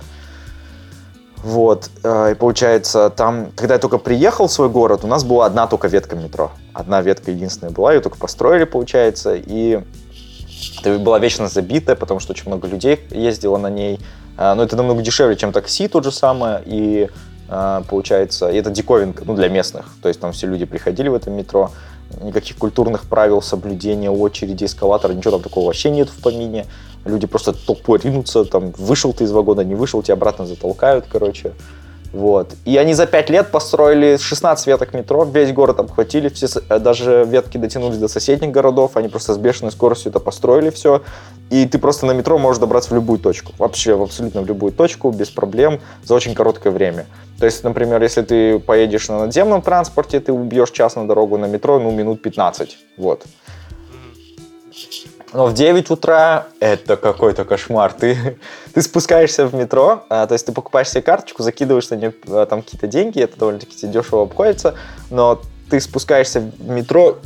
[1.43, 5.47] Вот, э, и получается, там, когда я только приехал в свой город, у нас была
[5.47, 6.51] одна только ветка метро.
[6.73, 9.81] Одна ветка единственная была, ее только построили, получается, и
[10.81, 14.01] это была вечно забитая, потому что очень много людей ездило на ней.
[14.37, 17.09] Э, но это намного дешевле, чем такси, тот же самое, и
[17.49, 19.87] э, получается, и это диковинка, ну, для местных.
[20.03, 21.71] То есть там все люди приходили в это метро,
[22.23, 26.67] никаких культурных правил соблюдения очереди, эскалатора, ничего там такого вообще нет в помине
[27.07, 31.53] люди просто толпой ринутся, там, вышел ты из вагона, не вышел, тебя обратно затолкают, короче.
[32.13, 32.55] Вот.
[32.65, 37.27] И они за пять лет построили 16 веток метро, весь город обхватили, все, э, даже
[37.29, 41.03] ветки дотянулись до соседних городов, они просто с бешеной скоростью это построили все.
[41.51, 44.73] И ты просто на метро можешь добраться в любую точку, вообще в абсолютно в любую
[44.73, 47.07] точку, без проблем, за очень короткое время.
[47.39, 51.47] То есть, например, если ты поедешь на надземном транспорте, ты убьешь час на дорогу на
[51.47, 52.79] метро, ну, минут 15.
[52.97, 53.27] Вот.
[55.33, 57.93] Но в 9 утра это какой-то кошмар.
[57.93, 58.39] Ты,
[58.75, 62.47] ты спускаешься в метро, а, то есть ты покупаешь себе карточку, закидываешь на нее а,
[62.47, 64.75] там какие-то деньги, это довольно-таки дешево обходится,
[65.11, 67.19] но ты спускаешься в метро,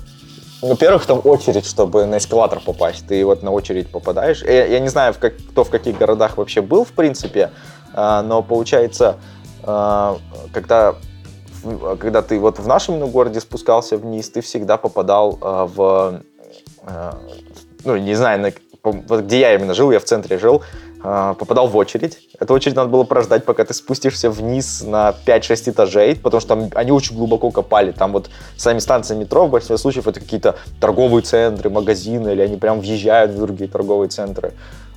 [0.63, 3.07] во-первых, там очередь, чтобы на эскалатор попасть.
[3.07, 4.43] Ты вот на очередь попадаешь.
[4.43, 7.51] Я, я не знаю, в как, кто в каких городах вообще был, в принципе,
[7.95, 9.17] а, но получается,
[9.63, 10.19] а,
[10.53, 10.95] когда
[11.99, 16.23] когда ты вот в нашем городе спускался вниз, ты всегда попадал а, в
[16.85, 17.19] а,
[17.85, 20.63] ну, не знаю, на, вот где я именно жил, я в центре жил,
[21.03, 22.19] э, попадал в очередь.
[22.39, 26.71] Эту очередь надо было прождать, пока ты спустишься вниз на 5-6 этажей, потому что там
[26.75, 27.93] они очень глубоко копали.
[27.93, 32.57] Там вот сами станции метро в большинстве случаев это какие-то торговые центры, магазины, или они
[32.57, 34.53] прям въезжают в другие торговые центры.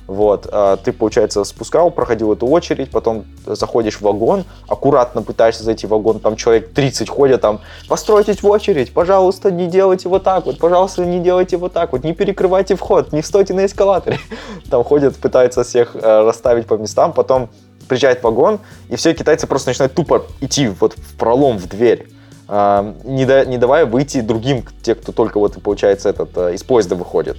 [0.06, 5.86] Вот, а, ты, получается, спускал, проходил эту очередь, потом заходишь в вагон, аккуратно пытаешься зайти
[5.86, 10.44] в вагон, там человек 30 ходят, там, постройтесь в очередь, пожалуйста, не делайте вот так
[10.44, 14.18] вот, пожалуйста, не делайте вот так вот, не перекрывайте вход, не стойте на эскалаторе.
[14.70, 17.48] Там ходят, пытаются всех э, расставить по местам, потом
[17.88, 22.08] приезжает вагон, и все китайцы просто начинают тупо идти вот в пролом, в дверь.
[22.46, 26.62] А, не, да, не давая выйти другим, те, кто только вот, получается, этот, э, из
[26.62, 27.38] поезда выходит.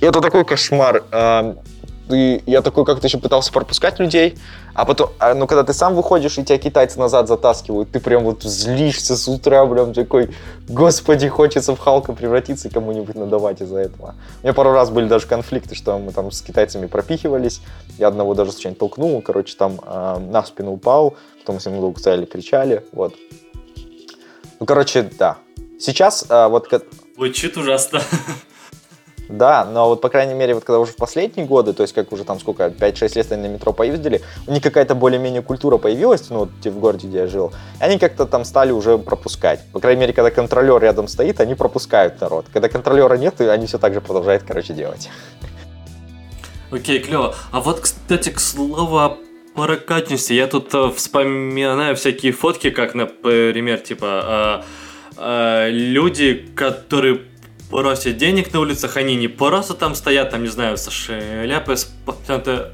[0.00, 1.04] И это такой кошмар
[2.08, 4.38] ты, я такой как-то еще пытался пропускать людей,
[4.74, 8.24] а потом, а, ну, когда ты сам выходишь, и тебя китайцы назад затаскивают, ты прям
[8.24, 10.30] вот злишься с утра, прям такой,
[10.68, 14.14] господи, хочется в Халка превратиться и кому-нибудь надавать из-за этого.
[14.42, 17.60] У меня пару раз были даже конфликты, что мы там с китайцами пропихивались,
[17.98, 21.98] я одного даже случайно толкнул, короче, там э, на спину упал, потом с ним долго
[21.98, 23.14] стояли, кричали, вот.
[24.60, 25.38] Ну, короче, да.
[25.78, 26.68] Сейчас э, вот...
[27.16, 28.00] Звучит ужасно.
[29.28, 32.12] Да, но вот, по крайней мере, вот когда уже в последние годы, то есть как
[32.12, 36.30] уже там сколько, 5-6 лет они на метро поездили, у них какая-то более-менее культура появилась,
[36.30, 39.60] ну, вот в городе, где я жил, и они как-то там стали уже пропускать.
[39.72, 42.46] По крайней мере, когда контролер рядом стоит, они пропускают народ.
[42.52, 45.08] Когда контролера нет, они все так же продолжают, короче, делать.
[46.70, 47.34] Окей, клево.
[47.52, 49.18] А вот, кстати, к слову о
[49.54, 54.62] прокатности, я тут э, вспоминаю всякие фотки, как, например, типа,
[55.16, 57.22] э, э, люди, которые
[57.70, 61.90] просят денег на улицах, они не просто там стоят, там, не знаю, со шляпой, с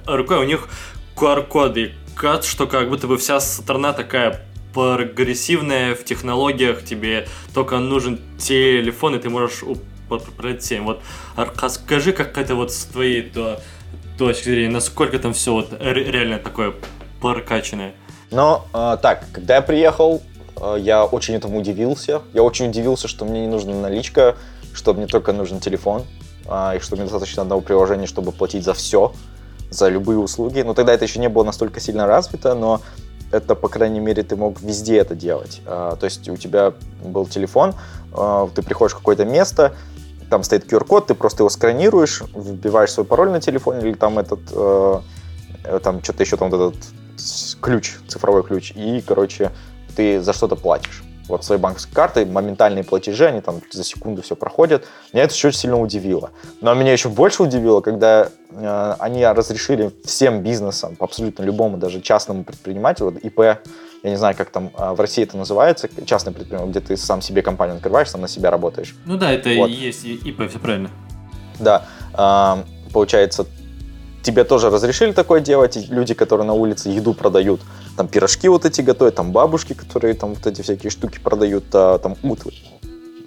[0.07, 0.69] рукой, у них
[1.17, 8.21] QR-коды, кат, что как будто бы вся страна такая прогрессивная в технологиях, тебе только нужен
[8.39, 10.85] телефон, и ты можешь управлять всем.
[10.85, 11.03] Вот
[11.37, 13.61] расскажи, как это вот с твоей то,
[14.19, 16.75] точки зрения, насколько там все вот реально такое
[17.21, 17.95] прокачанное?
[18.31, 20.23] Ну, э, так, когда я приехал,
[20.57, 22.23] э, я очень этому удивился.
[22.33, 24.37] Я очень удивился, что мне не нужна наличка,
[24.75, 26.05] что мне только нужен телефон.
[26.49, 29.13] а, и что мне достаточно одного приложения, чтобы платить за все,
[29.71, 30.61] за любые услуги.
[30.63, 32.81] Но тогда это еще не было настолько сильно развито, но
[33.31, 35.63] это, по крайней мере, ты мог везде это делать.
[35.67, 36.73] А, то есть у тебя
[37.05, 37.75] был телефон,
[38.13, 39.75] а, ты приходишь в какое-то место,
[40.31, 44.41] там стоит QR-код, ты просто его сканируешь, вбиваешь свой пароль на телефоне или там этот,
[44.51, 45.01] э,
[45.83, 46.85] там что-то еще, там вот этот
[47.61, 49.53] ключ, цифровой ключ, и, короче,
[49.95, 51.03] ты за что-то платишь
[51.33, 54.85] вот своей банковской картой, моментальные платежи, они там за секунду все проходят.
[55.13, 56.31] Меня это очень сильно удивило.
[56.61, 62.45] Но меня еще больше удивило, когда э, они разрешили всем бизнесам, абсолютно любому, даже частному
[62.45, 66.71] предпринимателю, вот ИП, я не знаю, как там э, в России это называется, частный предприниматель,
[66.71, 68.95] где ты сам себе компанию открываешь, сам на себя работаешь.
[69.07, 69.71] Ну да, это вот.
[69.71, 70.91] и есть ИП, все правильно.
[71.59, 73.47] Да, э, получается,
[74.23, 77.61] тебе тоже разрешили такое делать, и люди, которые на улице еду продают,
[77.97, 81.99] там пирожки вот эти готовят, там бабушки, которые там вот эти всякие штуки продают, а,
[81.99, 82.55] там утварь,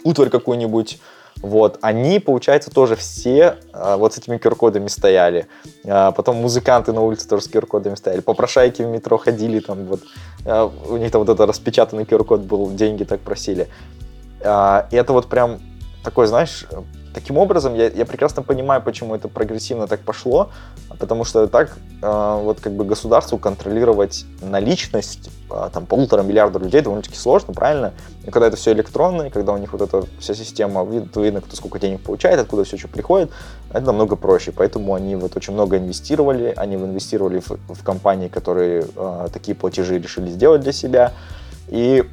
[0.04, 1.00] утварь какую-нибудь,
[1.42, 5.48] вот, они, получается, тоже все а, вот с этими QR-кодами стояли.
[5.86, 8.22] А, потом музыканты на улице тоже с QR-кодами стояли.
[8.22, 10.02] Попрошайки в метро ходили, там вот,
[10.46, 13.68] а, у них там вот это распечатанный QR-код был, деньги так просили.
[14.42, 15.60] А, и это вот прям
[16.06, 16.66] такой, знаешь,
[17.16, 20.50] Таким образом, я, я прекрасно понимаю, почему это прогрессивно так пошло,
[21.00, 26.82] потому что так э, вот как бы государству контролировать наличность э, там полутора миллиарда людей
[26.82, 27.94] довольно-таки сложно, правильно?
[28.26, 31.56] И когда это все электронно, и когда у них вот эта вся система, видно, кто
[31.56, 33.32] сколько денег получает, откуда все что приходит,
[33.70, 34.52] это намного проще.
[34.52, 40.00] Поэтому они вот очень много инвестировали, они инвестировали в, в компании, которые э, такие платежи
[40.00, 41.14] решили сделать для себя.
[41.70, 42.04] И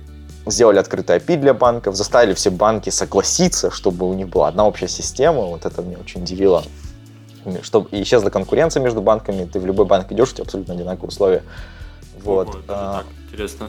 [0.47, 4.89] сделали открытый API для банков, заставили все банки согласиться, чтобы у них была одна общая
[4.89, 5.43] система.
[5.43, 6.65] Вот это меня очень удивило.
[7.63, 11.43] Чтобы исчезла конкуренция между банками, ты в любой банк идешь, у тебя абсолютно одинаковые условия.
[12.23, 12.49] Вот.
[12.49, 13.69] Ого, а, так, интересно.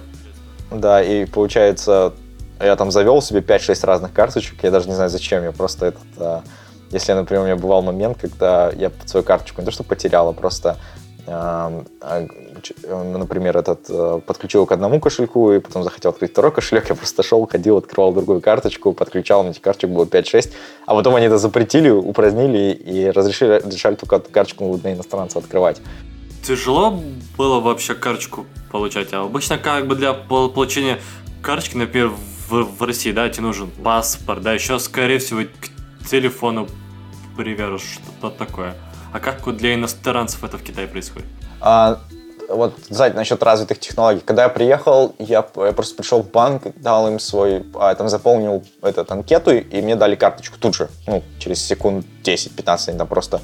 [0.72, 2.14] Да, и получается,
[2.60, 6.04] я там завел себе 5-6 разных карточек, я даже не знаю зачем, я просто этот...
[6.18, 6.44] А,
[6.92, 10.34] если, например, у меня бывал момент, когда я свою карточку не то что потерял, а
[10.34, 10.78] просто
[11.26, 17.24] например, этот э, подключил к одному кошельку и потом захотел открыть второй кошелек, я просто
[17.24, 20.52] шел, ходил, открывал другую карточку, подключал, на эти карточек было 5-6,
[20.86, 25.82] а потом они это запретили, упразднили и разрешили, разрешали только карточку на иностранца открывать.
[26.44, 27.00] Тяжело
[27.38, 31.00] было вообще карточку получать, а обычно как бы для получения
[31.42, 32.12] карточки, например,
[32.50, 36.68] в, в России, да, тебе нужен паспорт, да, еще, скорее всего, к телефону
[37.38, 38.76] привяжешь что-то такое.
[39.14, 41.28] А как вот для иностранцев это в Китае происходит?
[41.62, 42.00] А,
[42.50, 44.22] вот, знаете, насчет развитых технологий.
[44.26, 48.64] Когда я приехал, я, я просто пришел в банк, дал им свой, а, там заполнил
[48.82, 53.40] этот анкету, и мне дали карточку тут же, ну, через секунд 10-15, они там просто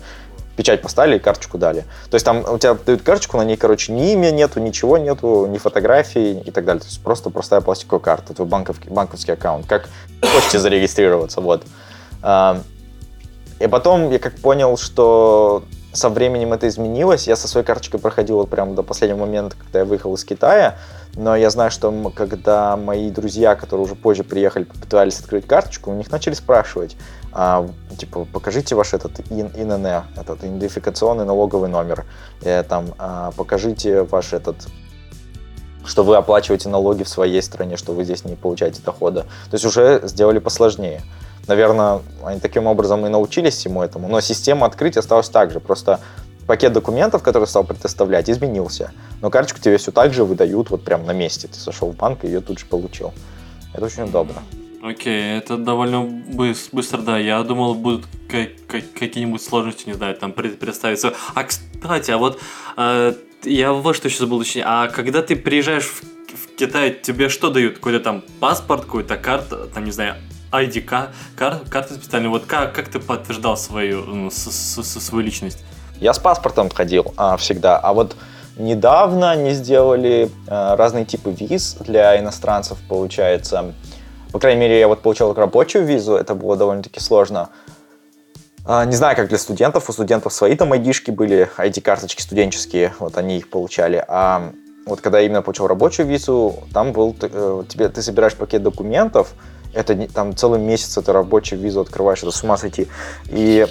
[0.58, 1.86] печать поставили и карточку дали.
[2.10, 5.46] То есть там у тебя дают карточку, на ней, короче, ни имя нету, ничего нету,
[5.46, 6.82] ни фотографии и так далее.
[6.82, 9.68] То есть просто простая пластиковая карта, твой банковский, банковский аккаунт.
[9.68, 9.88] Как
[10.34, 11.64] хочете зарегистрироваться, вот.
[13.60, 17.28] И потом я как понял, что со временем это изменилось.
[17.28, 20.78] Я со своей карточкой проходил вот прямо до последнего момента, когда я выехал из Китая.
[21.16, 25.96] Но я знаю, что когда мои друзья, которые уже позже приехали, попытались открыть карточку, у
[25.96, 26.96] них начали спрашивать,
[27.32, 29.86] а, типа, покажите ваш этот ИНН,
[30.16, 32.06] этот идентификационный налоговый номер,
[32.42, 34.68] и, э, там, а, покажите ваш этот
[35.86, 39.22] что вы оплачиваете налоги в своей стране, что вы здесь не получаете дохода.
[39.50, 41.02] То есть уже сделали посложнее.
[41.50, 44.08] Наверное, они таким образом и научились всему этому.
[44.08, 45.60] Но система открытия осталась так же.
[45.60, 46.00] Просто
[46.46, 48.92] пакет документов, который стал предоставлять, изменился.
[49.20, 51.48] Но карточку тебе все так же выдают вот прям на месте.
[51.48, 53.14] Ты зашел в банк и ее тут же получил.
[53.74, 54.44] Это очень удобно.
[54.84, 56.04] Окей, okay, это довольно
[56.72, 57.18] быстро, да.
[57.18, 61.16] Я думал, будут какие-нибудь сложности, не знаю, там представиться.
[61.34, 62.40] А кстати, а вот
[62.78, 64.66] э, я вот что еще забыл уточнить.
[64.68, 67.78] А когда ты приезжаешь в, в Китай, тебе что дают?
[67.78, 70.16] Какой-то там паспорт, какую-то карту, там, не знаю,
[70.52, 71.10] ID, кар,
[71.70, 72.30] карты специальные.
[72.30, 75.64] Вот как, как ты подтверждал свою, ну, с, с, с, свою личность?
[76.00, 78.16] Я с паспортом ходил а, всегда, а вот
[78.58, 83.74] недавно они сделали а, разные типы виз для иностранцев, получается.
[84.32, 87.50] По крайней мере, я вот получал рабочую визу, это было довольно-таки сложно.
[88.66, 93.18] А, не знаю, как для студентов, у студентов свои там ID-шки были, ID-карточки студенческие, вот
[93.18, 94.04] они их получали.
[94.08, 94.52] А
[94.86, 99.34] вот когда я именно получил рабочую визу, там был, э, тебе, ты собираешь пакет документов,
[99.74, 102.88] это там целый месяц это рабочую визу открываешь, это с ума сойти.
[103.28, 103.68] И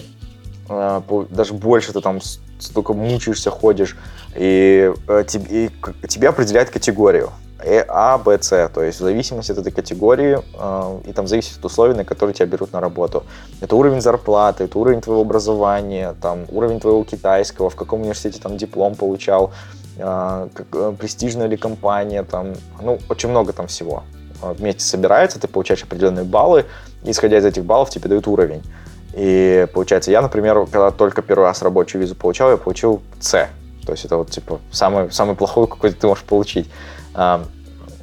[0.68, 2.20] э, даже больше ты там
[2.58, 3.96] столько мучаешься, ходишь,
[4.34, 5.70] и, э, и
[6.08, 7.30] тебе определяют категорию.
[7.60, 11.58] Э, а, Б, С, то есть в зависимости от этой категории э, и там зависит
[11.58, 13.24] от условий, на которые тебя берут на работу.
[13.60, 18.56] Это уровень зарплаты, это уровень твоего образования, там уровень твоего китайского, в каком университете там
[18.56, 19.52] диплом получал,
[19.96, 24.04] э, как, э, престижная ли компания, там, ну, очень много там всего.
[24.42, 26.66] Э, вместе собираются, ты получаешь определенные баллы,
[27.04, 28.62] и исходя из этих баллов тебе дают уровень.
[29.14, 33.48] И получается, я, например, когда только первый раз рабочую визу получал, я получил С.
[33.84, 36.70] То есть это вот типа самый, самый плохой, какой ты можешь получить.
[37.14, 37.42] А,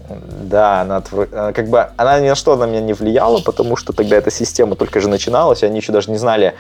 [0.10, 1.02] да, она
[1.54, 4.76] как бы она ни на что на меня не влияла, потому что тогда эта система
[4.76, 6.56] только же начиналась, и они еще даже не знали,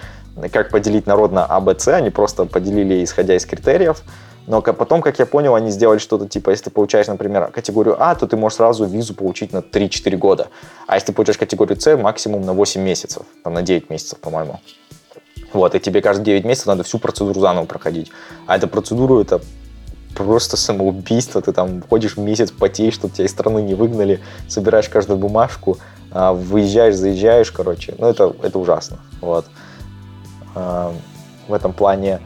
[0.51, 4.03] как поделить народ на А, Б, С, они просто поделили исходя из критериев.
[4.47, 8.15] Но потом, как я понял, они сделали что-то типа, если ты получаешь, например, категорию А,
[8.15, 10.47] то ты можешь сразу визу получить на 3-4 года.
[10.87, 14.59] А если ты получаешь категорию С, максимум на 8 месяцев, там на 9 месяцев, по-моему.
[15.53, 18.11] Вот, и тебе каждые 9 месяцев надо всю процедуру заново проходить.
[18.45, 19.41] А эта процедура, это
[20.15, 21.41] просто самоубийство.
[21.41, 25.77] Ты там ходишь месяц, потеешь, чтобы тебя из страны не выгнали, собираешь каждую бумажку,
[26.11, 27.95] а, выезжаешь, заезжаешь, короче.
[27.97, 28.99] Ну, это, это ужасно.
[29.21, 29.45] Вот.
[30.55, 30.93] А,
[31.47, 32.21] в этом плане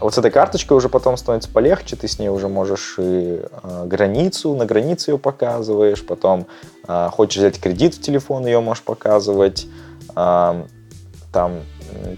[0.00, 3.84] вот с этой карточкой уже потом становится полегче, ты с ней уже можешь и э,
[3.86, 6.46] границу, на границе ее показываешь, потом
[6.86, 9.66] э, хочешь взять кредит в телефон, ее можешь показывать,
[10.14, 10.64] э,
[11.32, 11.52] там,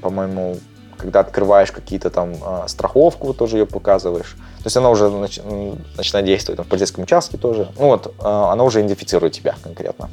[0.02, 0.56] по-моему,
[0.96, 4.36] когда открываешь какие-то там э, страховку, тоже ее показываешь.
[4.58, 7.70] То есть она уже нач- начинает действовать там, в полицейском участке тоже.
[7.78, 10.10] Ну вот, э, она уже идентифицирует тебя конкретно.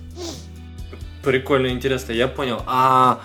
[1.23, 2.61] Прикольно, интересно, я понял.
[2.65, 3.19] А,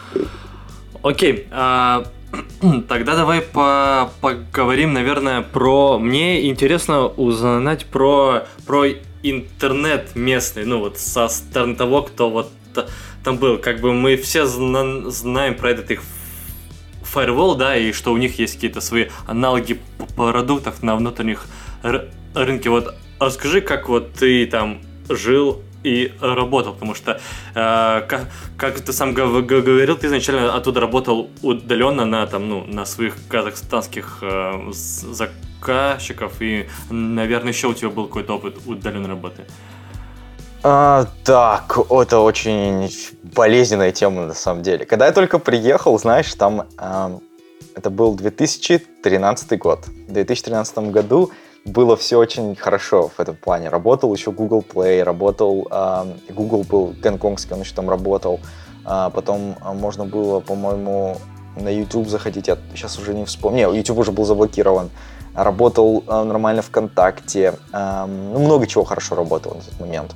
[1.02, 2.04] окей, а
[2.88, 5.98] Тогда давай по поговорим, наверное, про...
[5.98, 8.86] Мне интересно узнать про, про
[9.22, 12.50] интернет местный, ну вот со стороны того, кто вот
[13.24, 13.58] там был.
[13.58, 16.02] Как бы мы все зна знаем про этот их
[17.02, 19.80] firewall, да, и что у них есть какие-то свои аналоги
[20.16, 21.46] продуктов на внутренних
[22.34, 22.70] рынке.
[22.70, 27.20] Вот расскажи, как вот ты там жил и работал, потому что,
[27.54, 32.84] э, как, как ты сам говорил, ты изначально оттуда работал удаленно на, там, ну, на
[32.84, 39.44] своих казахстанских э, заказчиков, и, наверное, еще у тебя был какой-то опыт удаленной работы.
[40.64, 42.88] А, так, это очень
[43.34, 44.86] болезненная тема на самом деле.
[44.86, 47.18] Когда я только приехал, знаешь, там э,
[47.74, 49.86] это был 2013 год.
[50.08, 51.30] В 2013 году
[51.64, 53.68] было все очень хорошо в этом плане.
[53.68, 58.40] Работал еще Google Play, работал, э, Google был гонконгский, он еще там работал.
[58.84, 61.16] А потом можно было, по-моему,
[61.56, 63.72] на YouTube заходить, я сейчас уже не вспомню.
[63.72, 64.90] YouTube уже был заблокирован.
[65.34, 67.54] Работал э, нормально ВКонтакте.
[67.72, 70.14] Э, ну, много чего хорошо работало на тот момент.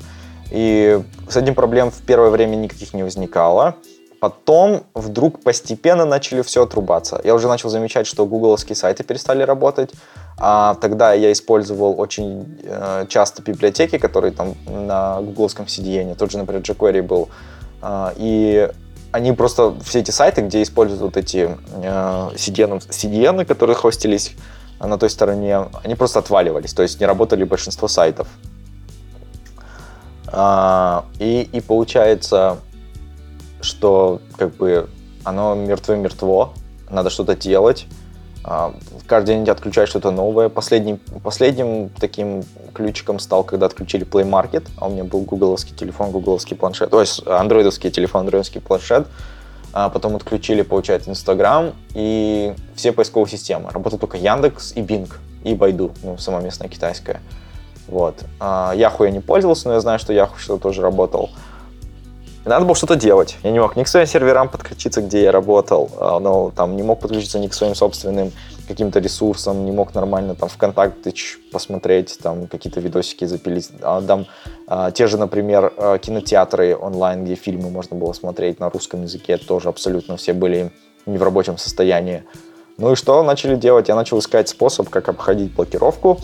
[0.50, 3.76] И с этим проблем в первое время никаких не возникало.
[4.20, 7.20] Потом вдруг постепенно начали все отрубаться.
[7.22, 9.92] Я уже начал замечать, что гугловские сайты перестали работать.
[10.38, 16.38] А тогда я использовал очень э, часто библиотеки, которые там на гугловском CDN, тот же,
[16.38, 17.30] например, jQuery был.
[17.80, 18.70] Э, и
[19.12, 24.34] они просто, все эти сайты, где используют вот эти э, CDN, CDN, которые хостились
[24.78, 28.28] на той стороне, они просто отваливались, то есть не работали большинство сайтов.
[30.30, 32.58] Э, и, и получается,
[33.62, 34.90] что как бы
[35.24, 36.50] оно мертво-мертво,
[36.90, 37.86] надо что-то делать.
[39.06, 40.48] А, каждый день отключаешь что-то новое.
[40.48, 42.44] Последним, последним таким
[42.74, 47.00] ключиком стал, когда отключили Play Market, а у меня был гугловский телефон, гугловский планшет, то
[47.00, 49.06] есть андроидовский телефон, андроидовский планшет.
[49.72, 53.70] А потом отключили, получается, Инстаграм и все поисковые системы.
[53.70, 55.12] Работал только Яндекс и Bing,
[55.44, 57.20] и Байду, ну, сама местная китайская.
[57.86, 58.24] Вот.
[58.40, 61.30] А, Яху я не пользовался, но я знаю, что Яху что-то тоже работал.
[62.46, 63.36] И надо было что-то делать.
[63.42, 66.82] Я не мог ни к своим серверам подключиться, где я работал, а, но там не
[66.82, 68.32] мог подключиться ни к своим собственным
[68.66, 71.12] каким-то ресурсам, не мог нормально там ВКонтакте
[71.52, 73.70] посмотреть, там какие-то видосики запилить.
[73.82, 74.26] А, там
[74.66, 79.36] а, те же, например, а, кинотеатры онлайн, где фильмы можно было смотреть на русском языке,
[79.36, 80.70] тоже абсолютно все были
[81.06, 82.24] не в рабочем состоянии.
[82.78, 83.88] Ну и что начали делать?
[83.88, 86.18] Я начал искать способ, как обходить блокировку.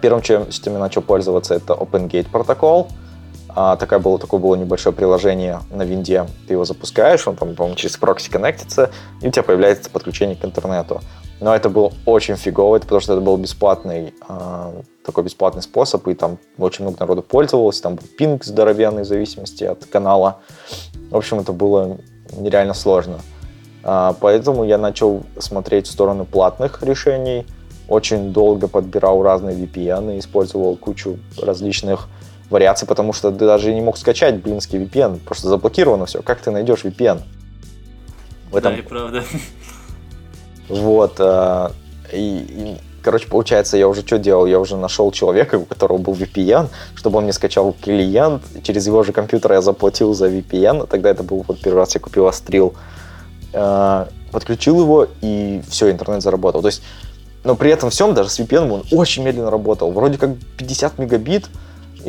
[0.00, 2.88] Первым, чем, чем я начал пользоваться, это OpenGate протокол.
[3.58, 6.26] А, такое, было, такое было небольшое приложение на винде.
[6.46, 8.90] Ты его запускаешь, он по-моему, через прокси коннектится,
[9.22, 11.00] и у тебя появляется подключение к интернету.
[11.40, 16.12] Но это было очень фигово, потому что это был бесплатный, э, такой бесплатный способ, и
[16.12, 20.40] там очень много народу пользовалось, там был пинг здоровенный в зависимости от канала.
[21.10, 21.96] В общем, это было
[22.36, 23.20] нереально сложно.
[23.84, 27.46] Э, поэтому я начал смотреть в сторону платных решений,
[27.88, 32.08] очень долго подбирал разные VPN, использовал кучу различных
[32.50, 36.22] вариаций, потому что ты даже не мог скачать блинский VPN, просто заблокировано все.
[36.22, 37.22] Как ты найдешь VPN?
[38.50, 38.74] В этом...
[38.74, 39.24] Да, и правда.
[40.68, 41.14] Вот.
[41.20, 41.68] Э,
[42.12, 44.46] и, и, короче, получается, я уже что делал?
[44.46, 48.42] Я уже нашел человека, у которого был VPN, чтобы он мне скачал клиент.
[48.64, 50.88] Через его же компьютер я заплатил за VPN.
[50.88, 52.74] Тогда это был вот первый раз я купил Astril.
[53.52, 56.62] Э, подключил его, и все, интернет заработал.
[56.62, 56.82] То есть,
[57.44, 59.92] но при этом всем, даже с VPN он очень медленно работал.
[59.92, 61.46] Вроде как 50 мегабит,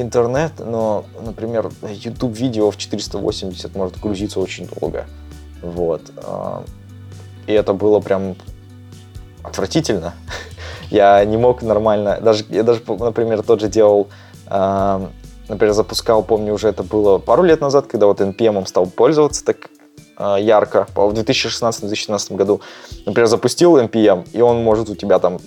[0.01, 5.05] интернет, но, например, YouTube видео в 480 может грузиться очень долго.
[5.61, 6.01] Вот.
[6.17, 6.63] А,
[7.47, 8.35] и это было прям
[9.43, 10.13] отвратительно.
[10.89, 14.07] Я не мог нормально, даже, я даже, например, тот же делал,
[14.49, 19.69] например, запускал, помню, уже это было пару лет назад, когда вот NPM стал пользоваться так
[20.17, 22.61] ярко, в 2016-2017 году,
[23.05, 25.39] например, запустил NPM, и он может у тебя там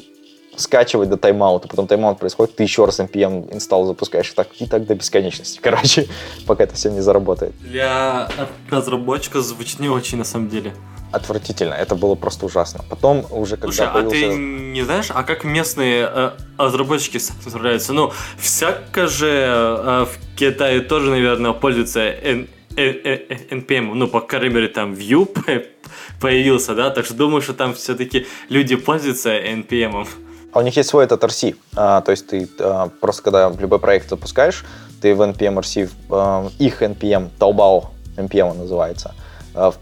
[0.60, 4.66] скачивать до тайм-аута, потом тайм-аут происходит, ты еще раз npm инсталл запускаешь, и так, и
[4.66, 6.06] так до бесконечности, короче,
[6.46, 7.52] пока это все не заработает.
[7.60, 8.28] Для
[8.70, 10.72] разработчика звучит не очень на самом деле.
[11.12, 12.84] Отвратительно, это было просто ужасно.
[12.88, 14.26] Потом уже когда Слушай, появился...
[14.26, 17.92] а ты не знаешь, а как местные э, разработчики справляются?
[17.92, 22.46] Ну, всяко же э, в Китае тоже, наверное, пользуются N
[22.76, 25.26] NPM, ну, по крайней мере, там Vue
[26.20, 30.06] появился, да, так что думаю, что там все-таки люди пользуются NPM.
[30.52, 31.56] А у них есть свой этот RC.
[31.76, 34.64] А, то есть ты а, просто когда любой проект запускаешь,
[35.00, 37.86] ты в NPM RC, а, их NPM, Taobao
[38.16, 39.14] NPM называется,
[39.54, 39.72] а,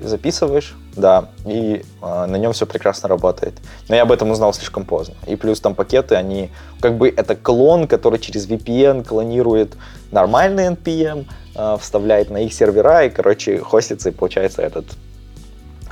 [0.00, 3.54] записываешь, да, и а, на нем все прекрасно работает.
[3.88, 5.14] Но я об этом узнал слишком поздно.
[5.26, 6.50] И плюс там пакеты, они,
[6.80, 9.74] как бы это клон, который через VPN клонирует
[10.10, 14.86] нормальный NPM, а, вставляет на их сервера, и, короче, хостится, и получается этот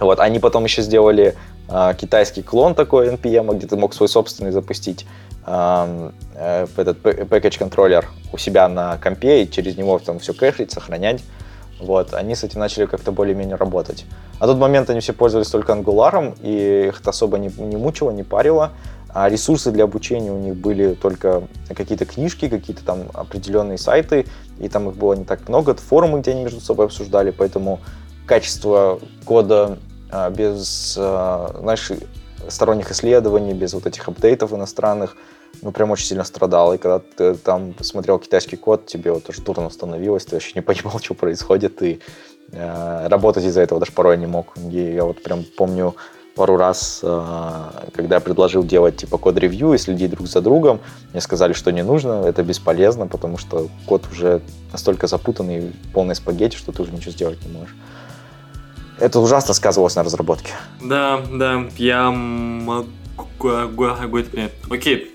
[0.01, 1.37] вот, они потом еще сделали
[1.69, 5.07] э, китайский клон такой NPM, где ты мог свой собственный запустить
[5.47, 10.73] э, э, этот package контроллер у себя на компе и через него там все кэшить,
[10.73, 11.23] сохранять.
[11.79, 14.05] Вот, они с этим начали как-то более-менее работать.
[14.39, 18.11] А тот момент они все пользовались только ангуларом, и их это особо не, не мучило,
[18.11, 18.73] не парило.
[19.13, 21.43] А ресурсы для обучения у них были только
[21.75, 24.27] какие-то книжки, какие-то там определенные сайты,
[24.61, 27.81] и там их было не так много, форумы, где они между собой обсуждали, поэтому
[28.27, 29.90] качество кода а,
[30.31, 31.91] без, а, знаешь,
[32.49, 35.17] сторонних исследований, без вот этих апдейтов иностранных,
[35.63, 36.75] ну, прям очень сильно страдал.
[36.75, 40.61] И когда ты там смотрел китайский код, тебе вот тоже дурно становилось, ты вообще не
[40.63, 42.01] понимал, что происходит, и
[42.53, 44.55] э, работать из-за этого даже порой не мог.
[44.57, 45.95] И я вот прям помню
[46.35, 50.81] пару раз, э, когда я предложил делать типа код-ревью и следить друг за другом,
[51.13, 54.41] мне сказали, что не нужно, это бесполезно, потому что код уже
[54.73, 57.75] настолько запутанный, полный спагетти, что ты уже ничего сделать не можешь
[59.01, 60.53] это ужасно сказывалось на разработке.
[60.81, 62.85] Да, да, я могу
[64.31, 64.53] понять.
[64.71, 65.13] Окей,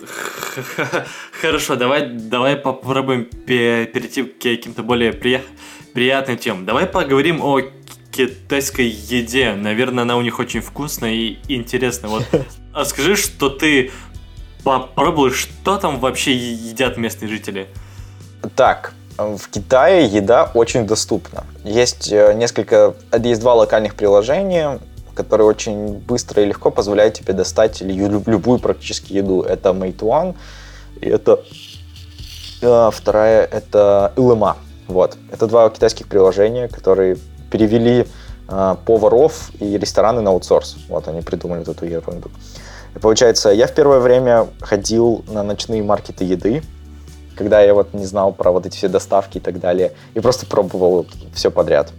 [1.41, 6.65] хорошо, давай, давай попробуем перейти к каким-то более приятным темам.
[6.65, 7.61] Давай поговорим о
[8.11, 9.53] китайской еде.
[9.53, 12.09] Наверное, она у них очень вкусная и интересная.
[12.09, 12.25] Вот
[12.73, 13.91] а скажи, что ты
[14.63, 17.67] попробовал, что там вообще едят местные жители?
[18.55, 21.45] Так, в Китае еда очень доступна.
[21.63, 24.79] Есть э, несколько, есть два локальных приложения,
[25.15, 29.41] которые очень быстро и легко позволяют тебе достать любую практически еду.
[29.41, 30.35] Это Meituan,
[31.01, 31.41] и это
[32.61, 34.57] э, вторая это Илыма.
[34.87, 35.17] Вот.
[35.31, 37.17] Это два китайских приложения, которые
[37.49, 38.05] перевели
[38.47, 40.75] э, поваров и рестораны на аутсорс.
[40.89, 42.29] Вот они придумали эту ерунду.
[42.95, 46.61] И получается, я в первое время ходил на ночные маркеты еды,
[47.35, 50.45] когда я вот не знал про вот эти все доставки и так далее, и просто
[50.45, 51.91] пробовал все подряд.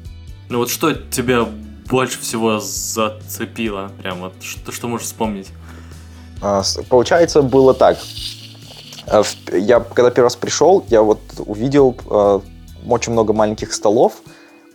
[0.48, 1.46] Ну вот что тебя
[1.88, 3.90] больше всего зацепило?
[4.02, 5.48] Прям вот что, что можешь вспомнить?
[6.42, 7.98] А, получается, было так.
[9.06, 9.22] А,
[9.52, 12.40] я когда первый раз пришел, я вот увидел а,
[12.88, 14.14] очень много маленьких столов,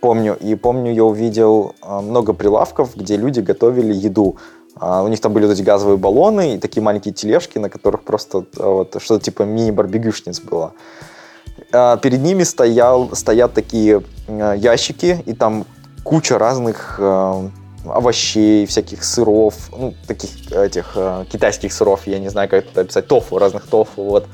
[0.01, 4.37] помню, и помню, я увидел много прилавков, где люди готовили еду.
[4.81, 8.01] А, у них там были вот эти газовые баллоны и такие маленькие тележки, на которых
[8.01, 10.73] просто а, вот, что-то типа мини-барбекюшниц было.
[11.71, 15.65] А, перед ними стоял, стоят такие ящики, и там
[16.03, 20.95] куча разных овощей, всяких сыров, ну, таких этих
[21.31, 24.27] китайских сыров, я не знаю, как это описать, тофу, разных тофу, вот,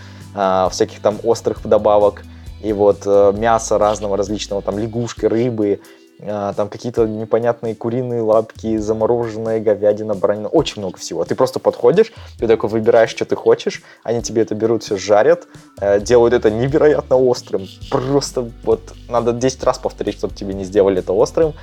[0.72, 2.24] всяких там острых добавок,
[2.62, 9.60] и вот мясо разного различного, там лягушки, рыбы, а, там какие-то непонятные куриные лапки, замороженная
[9.60, 11.24] говядина, баранина, очень много всего.
[11.26, 15.48] Ты просто подходишь, ты такой выбираешь, что ты хочешь, они тебе это берут, все жарят,
[15.80, 17.68] э, делают это невероятно острым.
[17.92, 21.54] Просто вот надо 10 раз повторить, чтобы тебе не сделали это острым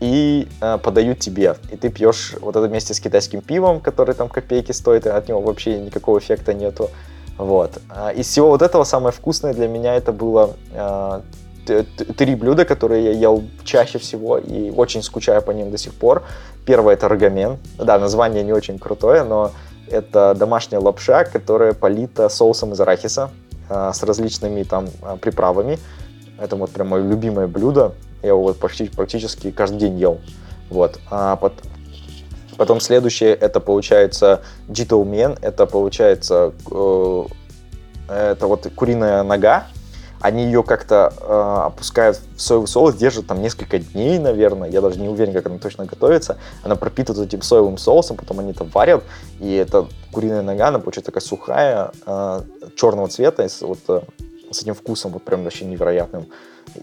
[0.00, 1.56] и э, подают тебе.
[1.70, 5.28] И ты пьешь вот это вместе с китайским пивом, который там копейки стоит, и от
[5.28, 6.90] него вообще никакого эффекта нету.
[7.36, 7.78] Вот.
[7.88, 11.20] А из всего вот этого самое вкусное для меня это было э,
[12.16, 16.22] три блюда, которые я ел чаще всего и очень скучаю по ним до сих пор.
[16.66, 17.58] Первое это рогамен.
[17.78, 19.52] Да, название не очень крутое, но
[19.88, 23.30] это домашняя лапша, которая полита соусом из арахиса
[23.68, 25.78] э, с различными там э, приправами.
[26.38, 27.92] Это вот прям мое любимое блюдо.
[28.22, 30.20] Я его вот почти, практически каждый день ел.
[30.68, 30.98] Вот.
[31.10, 31.38] А.
[32.56, 35.36] Потом следующее это получается джитоумен.
[35.40, 37.24] Это получается э,
[38.08, 39.66] это вот куриная нога
[40.20, 45.00] они ее как-то э, опускают в соевый соус, держат там несколько дней, наверное, я даже
[45.00, 46.38] не уверен, как она точно готовится.
[46.62, 49.02] Она пропитывает этим соевым соусом, потом они это варят,
[49.40, 52.42] и эта куриная нога, она получается такая сухая, э,
[52.76, 54.02] черного цвета, с, вот, э,
[54.50, 56.26] с этим вкусом вот прям вообще невероятным.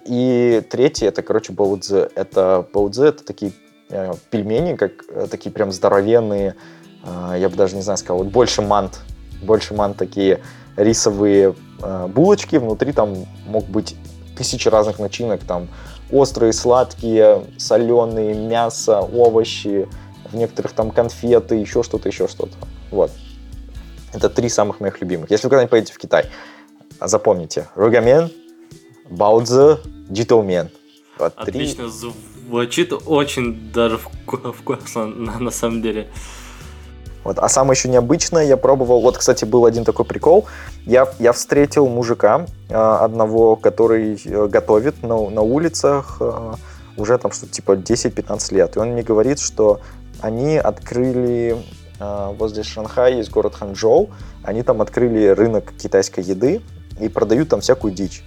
[0.06, 2.10] И третье, это, короче, баудзе.
[2.16, 3.52] Это баудзе, это такие
[3.90, 6.56] э, пельмени, как э, такие прям здоровенные,
[7.04, 9.00] э, я бы даже не знаю, сказал, вот больше мант,
[9.44, 10.42] больше мант такие
[10.76, 13.96] рисовые булочки, внутри там мог быть
[14.38, 15.68] тысячи разных начинок, там
[16.12, 19.88] острые, сладкие, соленые, мясо, овощи,
[20.32, 22.54] в некоторых там конфеты, еще что-то, еще что-то.
[22.92, 23.12] Вот.
[24.14, 25.32] Это три самых моих любимых.
[25.32, 26.26] Если вы когда-нибудь поедете в Китай,
[27.02, 27.68] запомните.
[27.76, 28.32] Ругамен,
[29.10, 29.78] баудзе,
[30.12, 30.70] джитоумен.
[31.20, 36.10] Вот Отлично, звучит очень даже вкусно на, на самом деле.
[37.28, 37.40] Вот.
[37.40, 40.46] А самое еще необычное я пробовал, вот, кстати, был один такой прикол.
[40.86, 46.54] Я, я встретил мужика э, одного, который э, готовит на, на улицах э,
[46.96, 48.78] уже там что-то типа 10-15 лет.
[48.78, 49.82] И он мне говорит, что
[50.22, 51.58] они открыли
[52.00, 54.10] э, возле Шанхая, есть город Ханчжоу,
[54.44, 56.62] они там открыли рынок китайской еды
[56.98, 58.24] и продают там всякую дичь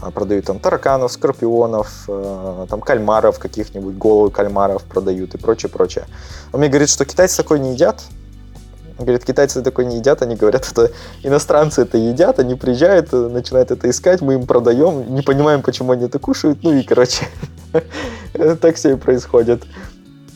[0.00, 6.04] а, продают там тараканов, скорпионов, э, там кальмаров каких-нибудь, головы кальмаров продают и прочее, прочее.
[6.52, 8.04] Он мне говорит, что китайцы такое не едят,
[8.98, 10.92] Говорит, китайцы такое не едят, они говорят, это
[11.22, 15.92] иностранцы это едят, они приезжают, э, начинают это искать, мы им продаем, не понимаем, почему
[15.92, 17.26] они это кушают, ну и, короче,
[18.60, 19.64] так все и происходит.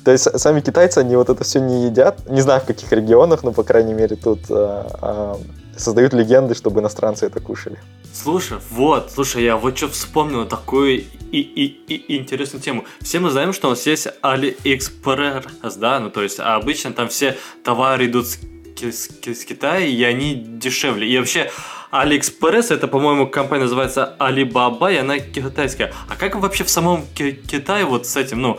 [0.04, 3.42] То есть сами китайцы, они вот это все не едят, не знаю в каких регионах,
[3.42, 5.38] но, по крайней мере, тут а, а,
[5.78, 7.78] создают легенды, чтобы иностранцы это кушали.
[8.12, 12.84] Слушай, вот, слушай, я вот что вспомнил такую и, и, и интересную тему.
[13.00, 17.08] Все мы знаем, что у нас есть AliExpress, да, ну то есть а обычно там
[17.08, 18.38] все товары идут с,
[18.80, 21.08] с, с Китая, и они дешевле.
[21.08, 21.50] И вообще
[21.92, 25.92] AliExpress, это, по-моему, компания называется Alibaba, и она китайская.
[26.08, 28.58] А как вообще в самом Китае вот с этим, ну,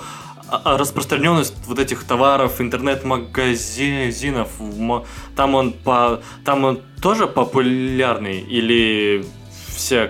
[0.64, 4.50] распространенность вот этих товаров, интернет-магазинов,
[5.36, 9.26] там он по, там он тоже популярный или
[9.68, 10.08] все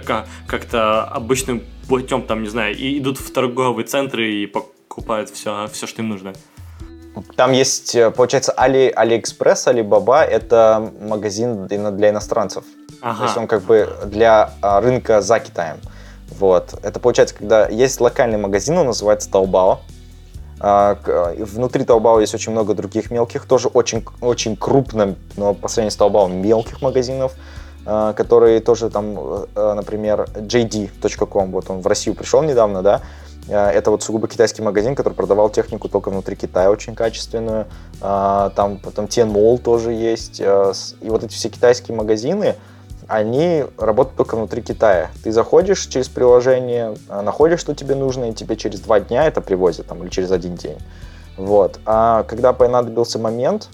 [0.47, 5.87] как-то обычным путем, там, не знаю, и идут в торговые центры и покупают все, все,
[5.87, 6.33] что им нужно?
[7.35, 12.63] Там есть, э, получается, Али, Алиэкспресс, Алибаба– это магазин для иностранцев.
[13.01, 13.17] Ага.
[13.17, 15.77] То есть он как бы для а, рынка за Китаем.
[16.37, 16.75] Вот.
[16.83, 19.79] Это получается, когда есть локальный магазин, он называется Taobao.
[20.59, 20.97] А,
[21.37, 25.97] внутри Taobao есть очень много других мелких, тоже очень, очень крупно, но по сравнению с
[25.97, 27.33] Taobao мелких магазинов,
[27.85, 29.17] а, которые тоже там,
[29.55, 33.01] э, например, JD.com, вот он в Россию пришел недавно, да,
[33.49, 37.65] а, это вот сугубо китайский магазин, который продавал технику только внутри Китая очень качественную.
[37.99, 40.39] Там потом Tianmol тоже есть.
[40.39, 42.55] И вот эти все китайские магазины,
[43.09, 45.09] они работают только внутри Китая.
[45.23, 49.41] Ты заходишь через приложение, а, находишь, что тебе нужно, и тебе через два дня это
[49.41, 50.77] привозят, там, или через один день.
[51.35, 51.79] Вот.
[51.85, 53.69] А когда понадобился момент,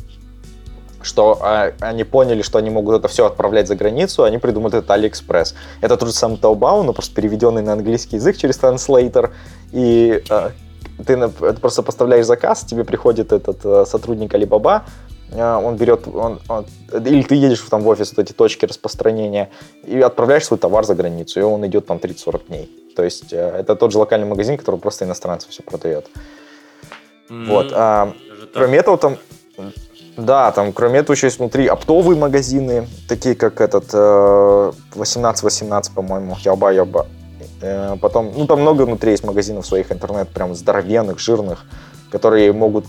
[1.02, 4.96] что а, они поняли, что они могут это все отправлять за границу, они придумали это
[4.96, 5.54] AliExpress.
[5.82, 9.34] Это тот же самый Taobao, но просто переведенный на английский язык через транслейтер.
[9.74, 10.52] И а,
[11.06, 14.84] ты просто поставляешь заказ, тебе приходит этот а, сотрудник Alibaba,
[15.44, 19.50] он берет, он, он, или ты едешь там в офис, вот эти точки распространения,
[19.84, 22.70] и отправляешь свой товар за границу, и он идет там 30-40 дней.
[22.96, 26.08] То есть э, это тот же локальный магазин, который просто иностранцев все продает.
[27.30, 27.46] Mm-hmm.
[27.48, 27.72] Вот.
[27.74, 28.14] А,
[28.54, 29.18] кроме этого, там,
[30.18, 36.36] да, там, кроме этого, еще есть внутри оптовые магазины, такие как этот 1818, э, по-моему,
[36.40, 37.08] Яба Яба.
[37.62, 41.66] Э, потом, ну, там много внутри есть магазинов своих интернет, прям здоровенных, жирных,
[42.12, 42.86] которые могут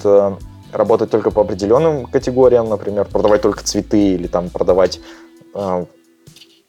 [0.73, 5.01] работать только по определенным категориям, например, продавать только цветы или там продавать
[5.55, 5.85] э,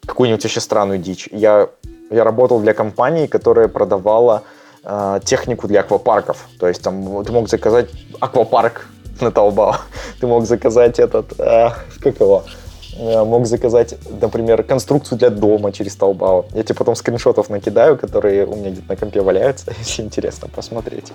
[0.06, 1.28] какую-нибудь вообще странную дичь.
[1.32, 1.70] Я,
[2.10, 4.44] я работал для компании, которая продавала
[4.84, 6.48] э, технику для аквапарков.
[6.60, 7.90] То есть там ты мог заказать
[8.20, 8.88] аквапарк
[9.22, 9.76] на Taobao,
[10.22, 11.70] ты мог заказать этот, э,
[12.00, 12.44] как его,
[12.98, 16.46] мог заказать, например, конструкцию для дома через Taobao.
[16.54, 21.12] Я тебе потом скриншотов накидаю, которые у меня где-то на компе валяются, если интересно посмотреть.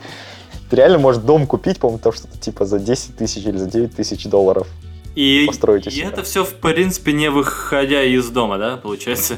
[0.71, 3.95] Ты реально можешь дом купить, по-моему, то что-то типа за 10 тысяч или за 9
[3.95, 4.69] тысяч долларов.
[5.15, 9.37] И, построить и это все, в принципе, не выходя из дома, да, получается?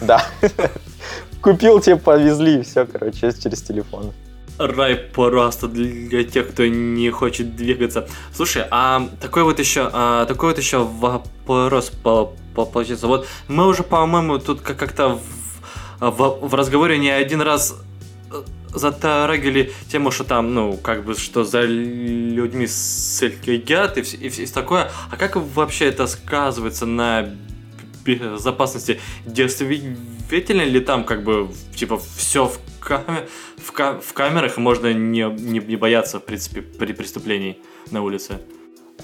[0.00, 0.22] Да.
[1.40, 4.12] Купил, тебе повезли, все, короче, через телефон.
[4.58, 8.08] Рай просто для тех, кто не хочет двигаться.
[8.34, 13.06] Слушай, а такой вот еще, а, такой вот еще вопрос по, по, получается.
[13.06, 15.20] Вот мы уже, по-моему, тут как-то
[16.00, 17.80] в, в, в разговоре не один раз
[18.74, 24.90] затрагивали тему, что там, ну, как бы, что за людьми следят и, и, и такое.
[25.10, 27.30] А как вообще это сказывается на
[28.04, 29.00] безопасности.
[29.26, 32.58] Действительно ли там как бы типа все в,
[32.88, 37.58] каме в, ка в камерах и можно не, не, не бояться в принципе при преступлении
[37.90, 38.38] на улице?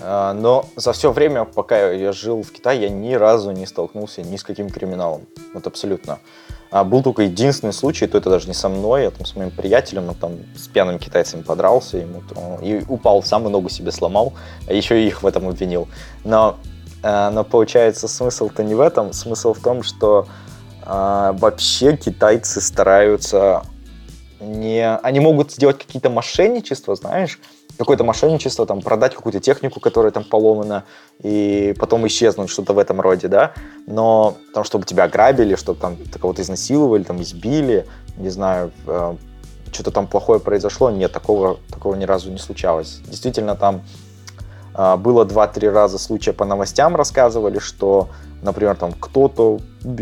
[0.01, 4.23] А, но за все время, пока я жил в Китае, я ни разу не столкнулся
[4.23, 5.27] ни с каким криминалом.
[5.53, 6.19] Вот абсолютно.
[6.71, 9.53] А был только единственный случай, то это даже не со мной, я там с моим
[9.53, 12.23] приятелем, он там с пьяными китайцами подрался, ему
[12.63, 14.33] и упал сам и ногу себе сломал,
[14.67, 15.87] а еще и их в этом обвинил.
[16.25, 16.57] Но,
[17.05, 20.27] э, но получается смысл-то не в этом, смысл в том, что
[20.85, 23.63] э, вообще китайцы стараются
[24.41, 24.97] не...
[24.97, 27.39] Они могут сделать какие-то мошенничества, знаешь,
[27.79, 30.85] какое-то мошенничество, там, продать какую-то технику, которая там поломана,
[31.23, 33.53] и потом исчезнуть, что-то в этом роде, да,
[33.87, 39.17] но там, чтобы тебя ограбили, чтобы там кого-то изнасиловали, там, избили, не знаю, э,
[39.73, 43.01] что-то там плохое произошло, нет, такого, такого ни разу не случалось.
[43.07, 43.83] Действительно, там
[44.75, 48.09] было два-три раза случая по новостям рассказывали, что,
[48.43, 49.61] например, там кто-то,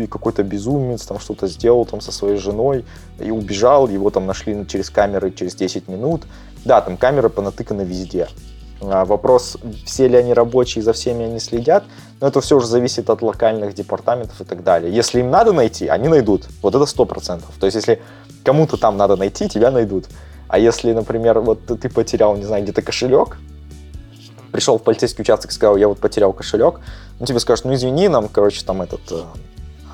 [0.09, 2.85] какой-то безумец там что-то сделал там со своей женой
[3.19, 6.23] и убежал, его там нашли через камеры через 10 минут,
[6.65, 8.27] да, там камеры понатыканы везде.
[8.81, 11.83] А, вопрос, все ли они рабочие, за всеми они следят,
[12.19, 14.93] но это все уже зависит от локальных департаментов и так далее.
[14.93, 16.47] Если им надо найти, они найдут.
[16.61, 17.51] Вот это сто процентов.
[17.59, 18.01] То есть, если
[18.43, 20.05] кому-то там надо найти, тебя найдут.
[20.47, 23.37] А если, например, вот ты потерял, не знаю, где-то кошелек,
[24.53, 26.79] пришел в полицейский участок и сказал, я вот потерял кошелек,
[27.19, 29.23] ну тебе скажут, ну извини, нам, короче, там этот э,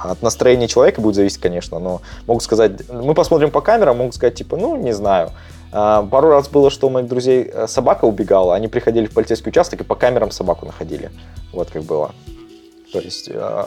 [0.03, 4.35] от настроения человека будет зависеть, конечно, но могут сказать, мы посмотрим по камерам, могут сказать,
[4.35, 5.31] типа, ну, не знаю,
[5.71, 9.49] а, пару раз было, что у моих друзей э, собака убегала, они приходили в полицейский
[9.49, 11.09] участок и по камерам собаку находили.
[11.53, 12.11] Вот как было.
[12.91, 13.65] То есть, э,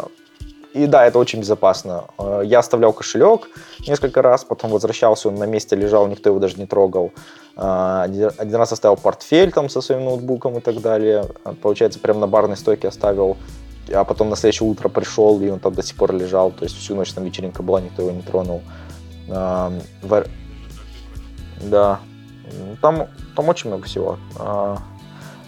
[0.75, 2.05] и да, это очень безопасно.
[2.45, 3.49] Я оставлял кошелек
[3.87, 7.13] несколько раз, потом возвращался, он на месте лежал, никто его даже не трогал.
[7.55, 11.27] Один раз оставил портфель там со своим ноутбуком и так далее.
[11.61, 13.37] Получается, прямо на барной стойке оставил
[13.93, 16.79] а потом на следующее утро пришел, и он там до сих пор лежал, то есть
[16.79, 18.63] всю ночь там вечеринка была, никто его не тронул.
[19.27, 19.73] Да.
[22.81, 24.19] Там, там очень много всего.
[24.39, 24.79] А,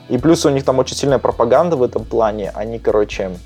[0.08, 2.50] и плюс у них там очень сильная пропаганда в этом плане.
[2.54, 3.36] Они, короче,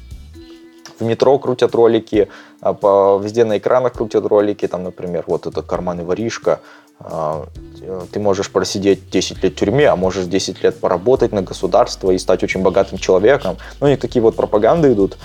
[0.98, 2.28] в метро крутят ролики,
[2.60, 6.60] а, по, везде на экранах крутят ролики, там, например, вот это карман и воришка, а,
[7.00, 12.18] ты можешь просидеть 10 лет в тюрьме, а можешь 10 лет поработать на государство и
[12.18, 13.56] стать очень богатым человеком.
[13.80, 15.16] Ну, и такие вот пропаганды идут.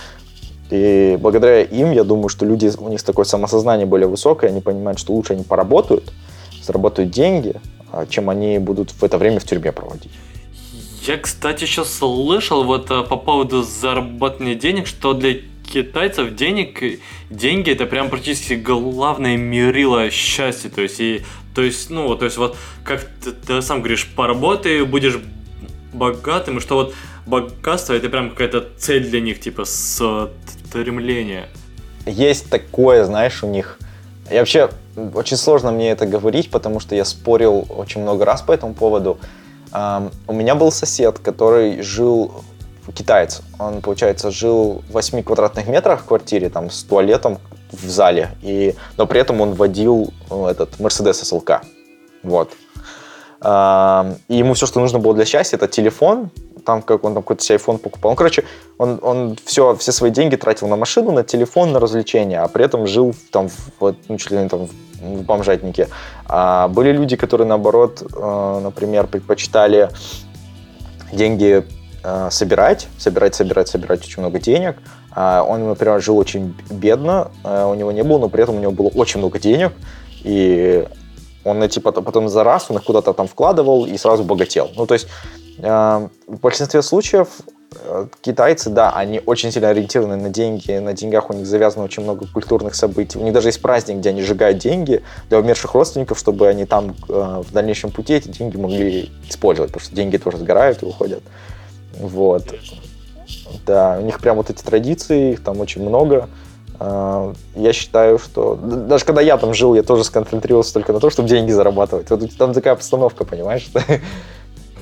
[0.69, 4.99] И благодаря им, я думаю, что люди, у них такое самосознание более высокое, они понимают,
[4.99, 6.11] что лучше они поработают,
[6.63, 7.55] заработают деньги,
[7.91, 10.11] а, чем они будут в это время в тюрьме проводить.
[11.05, 15.35] Я, кстати, сейчас слышал вот э, по поводу заработания денег, что для
[15.71, 16.81] китайцев денег,
[17.29, 20.69] деньги это прям практически главное мерило счастья.
[20.69, 21.21] То есть, и,
[21.53, 25.19] то есть, ну, то есть вот, как ты, ты сам говоришь, поработай, будешь
[25.93, 26.93] богатым, и что вот
[27.25, 31.47] богатство это прям какая-то цель для них, типа стремление.
[32.05, 33.79] Есть такое, знаешь, у них.
[34.29, 34.69] Я вообще
[35.13, 39.19] очень сложно мне это говорить, потому что я спорил очень много раз по этому поводу.
[39.71, 42.43] У меня был сосед, который жил
[42.93, 43.41] китаец.
[43.59, 47.39] Он, получается, жил в 8 квадратных метрах в квартире, там, с туалетом
[47.73, 51.61] в зале, и, но при этом он водил ну, этот Mercedes SLK.
[52.23, 52.51] Вот.
[53.43, 56.29] И ему все, что нужно было для счастья, это телефон,
[56.65, 58.11] там как он там какой-то себе iPhone покупал.
[58.11, 58.45] Он, короче,
[58.77, 62.65] он, он все, все свои деньги тратил на машину, на телефон, на развлечения, а при
[62.65, 63.49] этом жил там,
[63.79, 64.67] вот, ну, чуть ли не там
[65.01, 65.89] в бомжатнике.
[66.25, 69.89] А были люди, которые, наоборот, э, например, предпочитали
[71.11, 71.65] деньги
[72.03, 74.77] э, собирать, собирать, собирать, собирать очень много денег.
[75.15, 78.59] А он, например, жил очень бедно, э, у него не было, но при этом у
[78.59, 79.73] него было очень много денег,
[80.23, 80.87] и
[81.43, 84.69] он типа потом за раз он их куда-то там вкладывал и сразу богател.
[84.75, 85.07] Ну, то есть
[85.57, 86.09] в
[86.41, 87.27] большинстве случаев
[87.75, 92.03] э, китайцы, да, они очень сильно ориентированы на деньги, на деньгах у них завязано очень
[92.03, 93.19] много культурных событий.
[93.19, 96.95] У них даже есть праздник, где они сжигают деньги для умерших родственников, чтобы они там
[97.07, 101.21] э, в дальнейшем пути эти деньги могли использовать, потому что деньги тоже сгорают и уходят.
[101.99, 102.43] Вот.
[103.65, 106.29] Да, у них прям вот эти традиции, их там очень много.
[106.79, 111.09] Э, я считаю, что даже когда я там жил, я тоже сконцентрировался только на том,
[111.09, 112.09] чтобы деньги зарабатывать.
[112.09, 113.67] Вот там такая обстановка, понимаешь?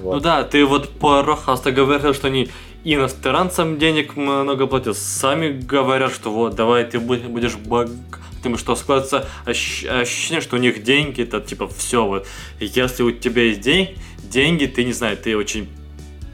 [0.02, 0.16] Вот.
[0.16, 2.49] Ну да, ты вот просто говорил, что они
[2.84, 4.97] иностранцам денег много платят.
[4.97, 11.22] Сами говорят, что вот, давай ты будешь богатым, что складывается ощущение, что у них деньги,
[11.22, 12.26] это типа все вот.
[12.60, 15.70] Если у тебя есть деньги, деньги, ты не знаю, ты очень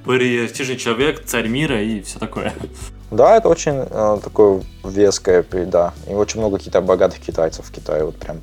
[0.08, 2.54] престижный человек, царь мира и все такое.
[3.12, 5.94] Да, это очень э, такое веское, да.
[6.10, 8.42] И очень много каких-то богатых китайцев в Китае, вот прям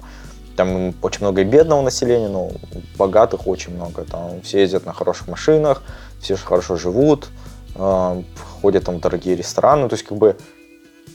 [0.56, 2.50] там очень много и бедного населения, но
[2.96, 4.04] богатых очень много.
[4.04, 5.82] Там все ездят на хороших машинах,
[6.20, 7.28] все хорошо живут,
[7.74, 8.22] э,
[8.62, 9.88] ходят там в дорогие рестораны.
[9.88, 10.36] То есть как бы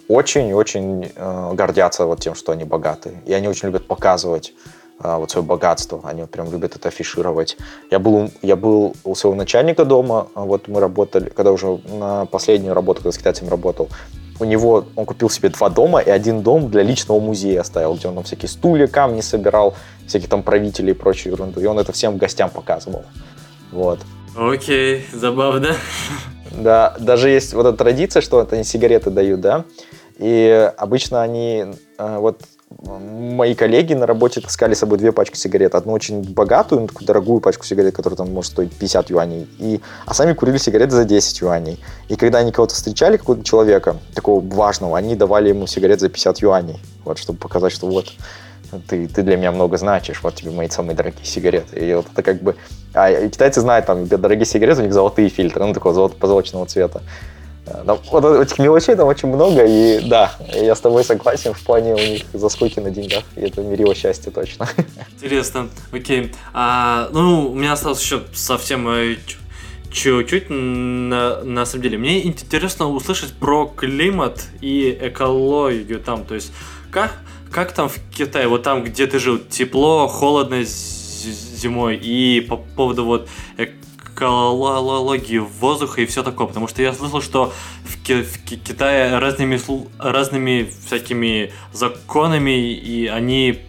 [0.08, 3.22] очень-очень э, гордятся вот тем, что они богатые.
[3.26, 4.54] И они очень любят показывать
[5.00, 6.02] вот свое богатство.
[6.04, 7.58] Они вот прям любят это афишировать.
[7.90, 12.26] Я был, я был у своего начальника дома, а вот мы работали, когда уже на
[12.26, 13.90] последнюю работу, когда с китайцами работал,
[14.40, 18.08] у него, он купил себе два дома и один дом для личного музея оставил, где
[18.08, 19.76] он там всякие стулья, камни собирал,
[20.08, 21.60] всяких там правителей и прочую ерунду.
[21.60, 23.04] И он это всем гостям показывал.
[23.72, 24.00] Вот.
[24.38, 25.76] Окей, забавно.
[26.52, 29.66] Да, даже есть вот эта традиция, что это они сигареты дают, да,
[30.18, 31.66] и обычно они,
[31.98, 35.76] э, вот мои коллеги на работе таскали с собой две пачки сигарет.
[35.76, 39.48] Одну очень богатую, такую дорогую пачку сигарет, которая там может стоить 50 юаней.
[39.58, 41.80] И, а сами курили сигареты за 10 юаней.
[42.10, 46.40] И когда они кого-то встречали, какого-то человека, такого важного, они давали ему сигарет за 50
[46.40, 46.80] юаней.
[47.06, 48.14] Вот, чтобы показать, что вот,
[48.88, 51.80] ты, ты для меня много значишь, вот тебе мои самые дорогие сигареты.
[51.80, 52.56] И вот это как бы...
[52.94, 57.02] А китайцы знают, там, дорогие сигареты, у них золотые фильтры, ну, такого золото позолоченного цвета.
[57.86, 61.94] Там, вот этих мелочей там очень много, и да, я с тобой согласен, в плане
[61.94, 64.68] у них заскоки на деньгах, и это мирило счастье точно.
[65.22, 66.34] Интересно, окей.
[66.54, 69.18] А, ну, у меня осталось еще совсем э,
[69.92, 71.98] чуть-чуть, на, на самом деле.
[71.98, 76.52] Мне интересно услышать про климат и экологию там, то есть
[76.92, 77.18] как,
[77.52, 83.06] как там в Китае, вот там, где ты жил, тепло, холодно зимой, и по поводу
[83.06, 83.28] вот
[84.20, 87.54] экологии воздуха и все такое, потому что я слышал, что
[87.84, 89.60] в, Ки в Китае разными,
[90.00, 93.60] разными всякими законами, и они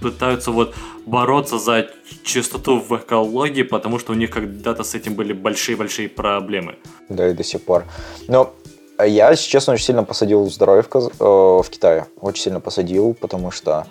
[0.00, 0.74] пытаются вот
[1.06, 1.86] бороться за
[2.24, 6.76] чистоту в экологии, потому что у них когда-то с этим были большие-большие проблемы.
[7.08, 7.84] Да, и до сих пор.
[8.28, 8.54] Но
[8.98, 11.08] я, если честно, очень сильно посадил здоровье в, Каз...
[11.08, 12.06] э, в Китае.
[12.20, 13.86] Очень сильно посадил, потому что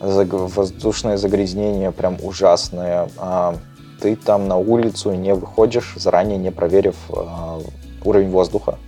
[0.00, 3.08] воздушное загрязнение прям ужасное.
[4.00, 7.60] Ты там на улицу не выходишь, заранее не проверив э,
[8.04, 8.78] уровень воздуха.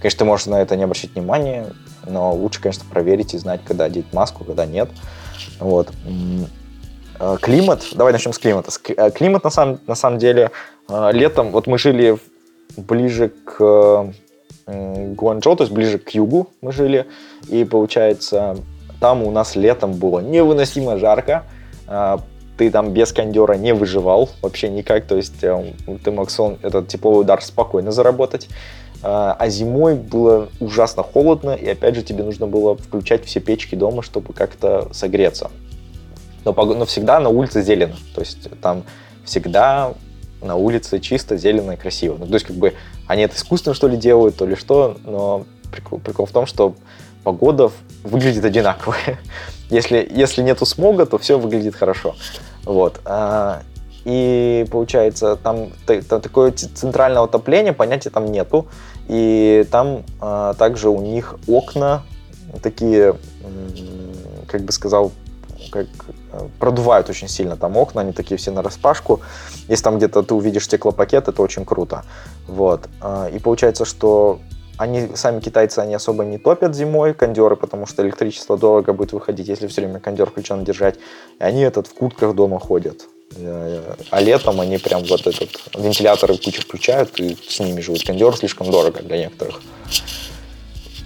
[0.00, 1.66] Конечно, ты можешь на это не обращать внимания,
[2.06, 4.88] но лучше, конечно, проверить и знать, когда одеть маску, когда нет.
[5.60, 5.92] Вот.
[7.20, 8.70] Э, климат, давай начнем с климата.
[8.96, 10.50] Э, климат, на самом, на самом деле,
[10.88, 12.18] летом, вот мы жили
[12.76, 14.12] ближе к
[14.66, 17.06] Гуанчжоу, то есть ближе к югу мы жили,
[17.48, 18.56] и получается,
[19.00, 21.44] там у нас летом было невыносимо жарко,
[22.56, 25.72] ты там без кондера не выживал вообще никак, то есть э,
[26.04, 28.48] ты мог сон, этот тепловой удар спокойно заработать.
[29.02, 33.74] А, а зимой было ужасно холодно, и опять же тебе нужно было включать все печки
[33.74, 35.50] дома, чтобы как-то согреться.
[36.44, 38.84] Но, но всегда на улице зелено, то есть там
[39.24, 39.94] всегда
[40.40, 42.16] на улице чисто, зелено и красиво.
[42.18, 42.74] Ну, то есть как бы
[43.06, 46.74] они это искусственно что ли делают, то ли что, но прикол, прикол в том, что
[47.24, 47.70] погода
[48.02, 49.18] выглядит одинаковая.
[49.74, 52.14] Если, если нету смога, то все выглядит хорошо.
[52.64, 53.00] Вот.
[53.04, 53.62] А,
[54.04, 58.68] и получается, там, там такое центральное отопление, понятия там нету.
[59.08, 62.04] И там а, также у них окна
[62.62, 63.16] такие,
[64.46, 65.10] как бы сказал,
[65.72, 65.86] как
[66.32, 69.22] э, продувают очень сильно там окна, они такие все на распашку.
[69.66, 72.04] Если там где-то ты увидишь стеклопакет, это очень круто.
[72.46, 72.88] Вот.
[73.00, 74.38] А, и получается, что
[74.76, 79.48] они, сами китайцы, они особо не топят зимой кондеры, потому что электричество дорого будет выходить,
[79.48, 80.96] если все время кондер включен держать.
[81.40, 83.06] И они этот в куртках дома ходят.
[84.10, 88.04] А летом они прям вот этот вентиляторы кучу включают и с ними живут.
[88.04, 89.60] Кондер слишком дорого для некоторых.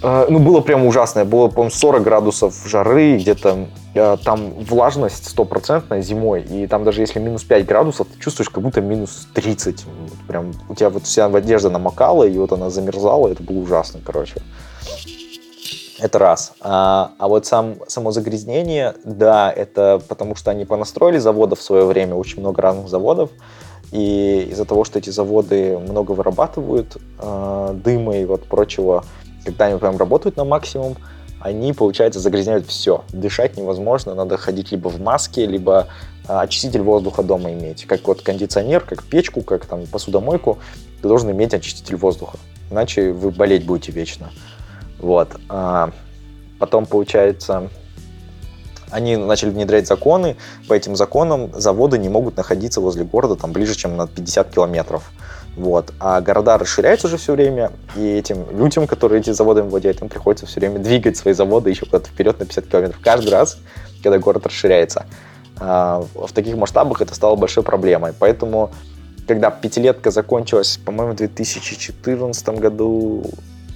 [0.01, 1.25] А, ну, было прям ужасное.
[1.25, 7.19] Было, по-моему, 40 градусов жары, где-то э, там влажность стопроцентная зимой, и там даже если
[7.19, 9.85] минус 5 градусов, ты чувствуешь, как будто минус 30.
[9.85, 13.99] Вот прям у тебя вот вся одежда намокала, и вот она замерзала, это было ужасно,
[14.03, 14.41] короче.
[15.99, 16.53] Это раз.
[16.61, 21.83] А, а вот сам, само загрязнение, да, это потому что они понастроили заводов в свое
[21.83, 23.31] время, очень много разных заводов,
[23.91, 29.03] и из-за того, что эти заводы много вырабатывают э, дыма и вот прочего,
[29.45, 30.95] когда они прям работают на максимум,
[31.39, 33.03] они, получается, загрязняют все.
[33.13, 35.87] Дышать невозможно, надо ходить либо в маске, либо
[36.27, 37.85] а, очиститель воздуха дома иметь.
[37.85, 40.59] Как вот кондиционер, как печку, как там посудомойку,
[41.01, 42.37] ты должен иметь очиститель воздуха.
[42.69, 44.31] Иначе вы болеть будете вечно.
[44.99, 45.29] Вот.
[45.47, 45.91] А
[46.59, 47.69] потом, получается,
[48.91, 50.35] они начали внедрять законы.
[50.67, 55.11] По этим законам заводы не могут находиться возле города там ближе, чем на 50 километров.
[55.59, 55.91] Вот.
[55.99, 60.45] А города расширяются уже все время, и этим людям, которые эти заводы владеют, им приходится
[60.45, 63.57] все время двигать свои заводы еще куда-то вперед на 50 километров каждый раз,
[64.01, 65.05] когда город расширяется.
[65.59, 68.13] А в таких масштабах это стало большой проблемой.
[68.17, 68.71] Поэтому,
[69.27, 73.25] когда пятилетка закончилась, по-моему, в 2014 году,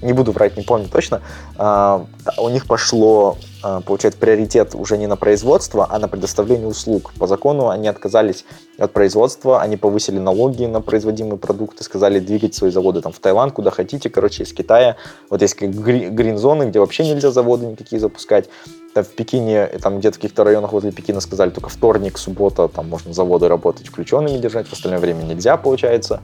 [0.04, 1.22] не буду врать, не помню точно,
[1.56, 2.06] а,
[2.38, 7.12] у них пошло, а, получается, приоритет уже не на производство, а на предоставление услуг.
[7.18, 8.44] По закону они отказались
[8.78, 13.52] от производства, они повысили налоги на производимые продукты, сказали двигать свои заводы там в Таиланд,
[13.54, 14.96] куда хотите, короче, из Китая.
[15.30, 18.48] Вот есть грин-зоны, где вообще нельзя заводы никакие запускать.
[18.92, 22.88] Там в Пекине, там где-то в каких-то районах возле Пекина сказали, только вторник, суббота, там
[22.88, 26.20] можно заводы работать включенными держать, в остальное время нельзя, получается.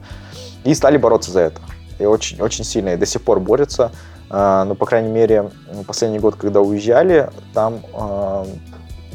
[0.63, 1.61] И стали бороться за это.
[2.01, 3.91] И очень, очень сильно, и до сих пор борются.
[4.29, 5.51] А, ну, по крайней мере,
[5.87, 8.45] последний год, когда уезжали, там а,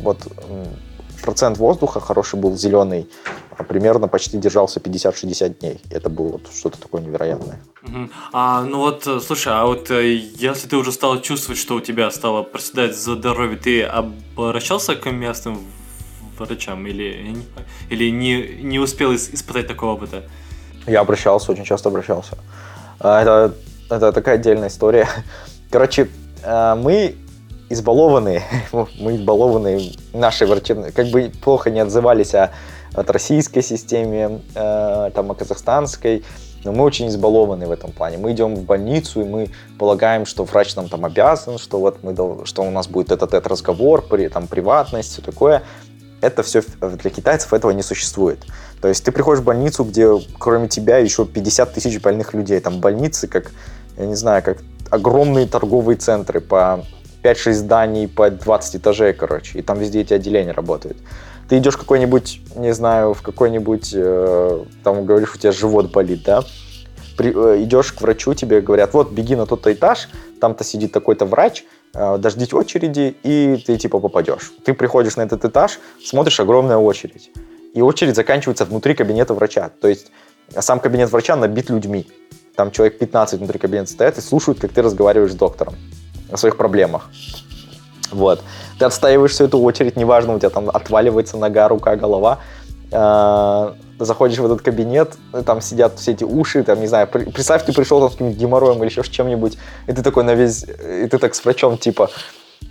[0.01, 0.19] вот
[1.23, 3.09] процент воздуха хороший был, зеленый,
[3.59, 5.81] а примерно почти держался 50-60 дней.
[5.91, 7.61] Это было вот что-то такое невероятное.
[8.33, 11.81] А, ну вот, э, слушай, а вот э, если ты уже стал чувствовать, что у
[11.81, 15.59] тебя стало проседать здоровье, ты обращался к местным
[16.39, 17.37] врачам или,
[17.91, 20.23] или не, не успел испытать такого опыта?
[20.87, 22.39] Я обращался, очень часто обращался.
[23.01, 23.55] А, это,
[23.91, 25.09] это такая отдельная история.
[25.71, 26.09] Короче,
[26.43, 27.17] э, мы
[27.69, 28.43] избалованные,
[28.73, 32.53] мы избалованные нашей врачебной, как бы плохо не отзывались о,
[32.95, 36.25] от российской системе, э, там, о казахстанской,
[36.65, 38.19] но мы очень избалованы в этом плане.
[38.19, 42.15] Мы идем в больницу, и мы полагаем, что врач нам там обязан, что вот мы,
[42.45, 45.63] что у нас будет этот, этот разговор, при, там, приватность, все такое.
[46.27, 48.45] Это все для китайцев этого не существует.
[48.81, 52.59] То есть ты приходишь в больницу, где кроме тебя еще 50 тысяч больных людей.
[52.59, 53.53] Там больницы, как,
[53.97, 54.59] я не знаю, как
[54.91, 56.85] огромные торговые центры по
[57.23, 59.59] 5-6 зданий по 20 этажей, короче.
[59.61, 60.97] И там везде эти отделения работают.
[61.49, 66.43] Ты идешь какой-нибудь, не знаю, в какой-нибудь, э, там говоришь, у тебя живот болит, да?
[67.17, 70.09] При, э, идешь к врачу, тебе говорят, вот, беги на тот-то этаж,
[70.41, 71.65] там-то сидит такой-то врач,
[71.97, 74.53] э, дождись очереди, и ты типа попадешь.
[74.65, 77.31] Ты приходишь на этот этаж, смотришь огромная очередь
[77.77, 79.71] и очередь заканчивается внутри кабинета врача.
[79.81, 80.11] То есть
[80.59, 82.07] сам кабинет врача набит людьми.
[82.57, 85.75] Там человек 15 внутри кабинета стоят и слушают, как ты разговариваешь с доктором
[86.33, 87.11] о своих проблемах.
[88.13, 88.43] Вот.
[88.79, 92.39] Ты отстаиваешь всю эту очередь, неважно, у тебя там отваливается нога, рука, голова.
[93.99, 98.01] Заходишь в этот кабинет, там сидят все эти уши, там, не знаю, представь, ты пришел
[98.01, 101.19] там с каким-нибудь геморроем или еще с чем-нибудь, и ты такой на весь, и ты
[101.19, 102.11] так с врачом, типа,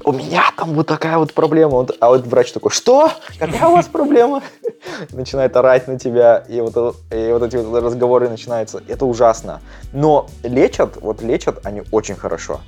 [0.03, 1.88] у меня там вот такая вот проблема.
[1.99, 3.11] А вот врач такой, что?
[3.39, 4.43] Какая у вас проблема?
[5.11, 6.76] Начинает орать на тебя, и вот,
[7.11, 8.84] и вот эти вот разговоры начинаются.
[8.88, 9.61] Это ужасно.
[9.93, 12.61] Но лечат, вот лечат они очень хорошо.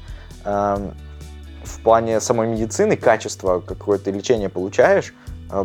[0.45, 0.95] Эм,
[1.63, 5.13] в плане самой медицины, качества какое-то лечение получаешь,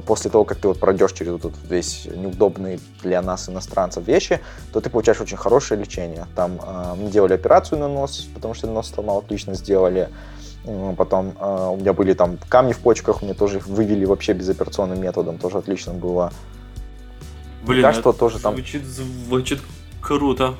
[0.07, 4.41] после того, как ты вот пройдешь через вот этот весь неудобный для нас иностранцев вещи,
[4.73, 6.27] то ты получаешь очень хорошее лечение.
[6.37, 10.09] Там э, мы делали операцию на нос, потому что нос сломал, отлично сделали.
[10.97, 15.01] Потом э, у меня были там камни в почках, мне тоже их вывели вообще безоперационным
[15.01, 16.33] методом, тоже отлично было.
[17.65, 18.55] Блин, лекарства тоже там.
[18.55, 19.61] Звучит, звучит
[20.01, 20.55] круто.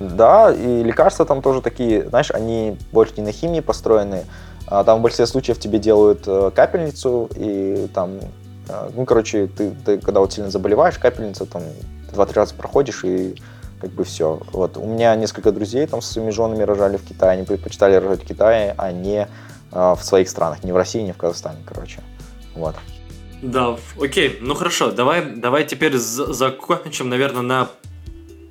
[0.00, 4.24] Да, и лекарства там тоже такие, знаешь, они больше не на химии построены.
[4.66, 8.12] А там в большинстве случаев тебе делают э, капельницу, и там,
[8.94, 11.62] ну, короче, ты, ты когда вот сильно заболеваешь, капельница там
[12.12, 13.34] два-три раза проходишь, и
[13.80, 14.40] как бы все.
[14.52, 14.76] Вот.
[14.76, 18.26] У меня несколько друзей там со своими женами рожали в Китае, они предпочитали рожать в
[18.26, 19.28] Китае, а не
[19.72, 22.00] э, в своих странах, не в России, не в Казахстане, короче.
[22.54, 22.74] Вот.
[23.42, 27.68] Да, окей, ну хорошо, давай, давай теперь закончим, наверное, на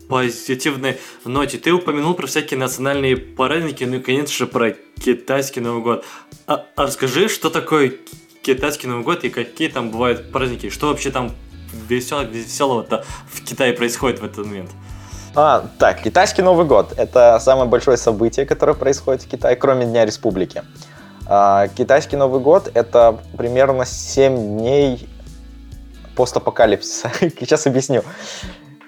[0.07, 1.57] позитивной ноте.
[1.57, 6.05] Ты упомянул про всякие национальные праздники, ну и, конечно же, про китайский Новый год.
[6.45, 7.93] А, а расскажи, что такое
[8.43, 11.31] китайский Новый год и какие там бывают праздники, что вообще там
[11.87, 14.69] веселого, веселого-то в Китае происходит в этот момент?
[15.35, 20.05] А, так, китайский Новый год– это самое большое событие, которое происходит в Китае, кроме Дня
[20.05, 20.63] Республики.
[21.25, 25.09] А, китайский Новый год– это примерно 7 дней
[26.15, 27.11] постапокалипсиса.
[27.19, 28.03] Сейчас объясню.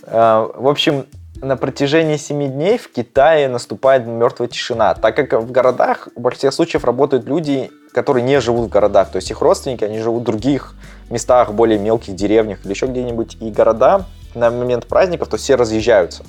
[0.03, 1.07] А, в общем,
[1.41, 6.51] на протяжении 7 дней в Китае наступает мертвая тишина, так как в городах в большинстве
[6.51, 10.25] случаев работают люди, которые не живут в городах, то есть их родственники, они живут в
[10.25, 10.75] других
[11.09, 14.03] местах, более мелких деревнях или еще где-нибудь, и города
[14.33, 16.25] на момент праздников, то все разъезжаются.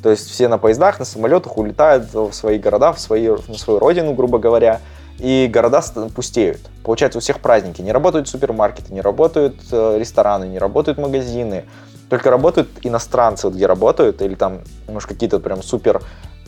[0.00, 3.80] То есть все на поездах, на самолетах улетают в свои города, в свои, на свою
[3.80, 4.80] родину, грубо говоря,
[5.18, 5.82] и города
[6.14, 6.60] пустеют.
[6.84, 7.82] Получается, у всех праздники.
[7.82, 11.64] Не работают супермаркеты, не работают э, рестораны, не работают магазины.
[12.10, 16.00] Только работают иностранцы, вот где работают, или там, может, какие-то прям супер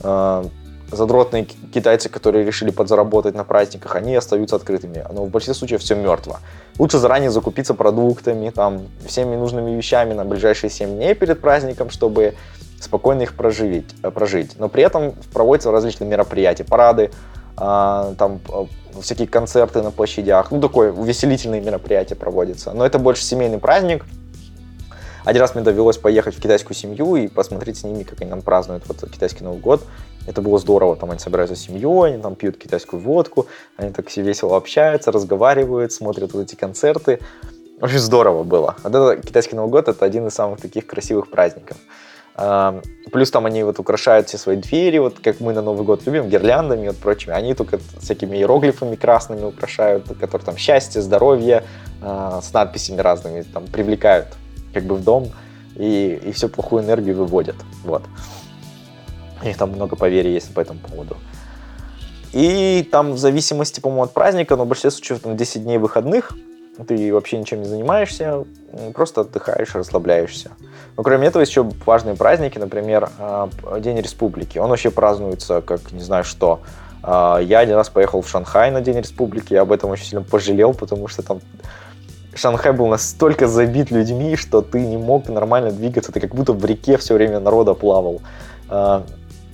[0.02, 0.44] э,
[0.90, 5.04] задротные китайцы, которые решили подзаработать на праздниках, они остаются открытыми.
[5.12, 6.38] Но в большинстве случаев все мертво.
[6.78, 12.34] Лучше заранее закупиться продуктами, там, всеми нужными вещами на ближайшие 7 дней перед праздником, чтобы
[12.80, 13.94] спокойно их прожить.
[14.02, 14.58] Э, прожить.
[14.58, 17.10] Но при этом проводятся различные мероприятия, парады,
[17.56, 22.72] а, там э, всякие концерты на площадях, ну такое увеселительные мероприятия проводятся.
[22.72, 24.04] Но это больше семейный праздник.
[25.24, 28.42] Один раз мне довелось поехать в китайскую семью и посмотреть с ними, как они там
[28.42, 29.82] празднуют вот китайский Новый год.
[30.26, 33.46] Это было здорово, там они собираются с семьей, они там пьют китайскую водку,
[33.76, 37.20] они так все весело общаются, разговаривают, смотрят вот эти концерты.
[37.80, 38.76] Очень здорово было.
[38.82, 41.76] Вот это китайский Новый год, это один из самых таких красивых праздников.
[42.36, 42.80] А,
[43.12, 46.28] плюс там они вот украшают все свои двери, вот как мы на Новый год любим,
[46.28, 47.34] гирляндами и вот прочими.
[47.34, 51.64] Они только всякими иероглифами красными украшают, которые там счастье, здоровье,
[52.02, 54.28] а, с надписями разными, там привлекают
[54.72, 55.30] как бы в дом
[55.76, 57.56] и, и всю плохую энергию выводят.
[57.84, 58.02] Вот.
[59.44, 61.16] У них там много поверий есть по этому поводу.
[62.32, 66.32] И там в зависимости, по-моему, от праздника, но в большинстве случаев там 10 дней выходных,
[66.88, 68.44] ты вообще ничем не занимаешься,
[68.94, 70.50] просто отдыхаешь, расслабляешься.
[70.96, 73.48] Но кроме этого, есть еще важные праздники, например, а,
[73.78, 74.58] День Республики.
[74.58, 76.62] Он вообще празднуется как не знаю что.
[77.02, 80.24] А, я один раз поехал в Шанхай на День Республики, я об этом очень сильно
[80.24, 81.40] пожалел, потому что там
[82.34, 86.64] Шанхай был настолько забит людьми, что ты не мог нормально двигаться, ты как будто в
[86.64, 88.22] реке все время народа плавал.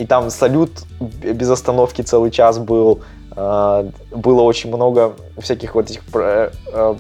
[0.01, 3.01] А, и там салют без остановки целый час был,
[3.33, 6.51] а, было очень много всяких вот этих э,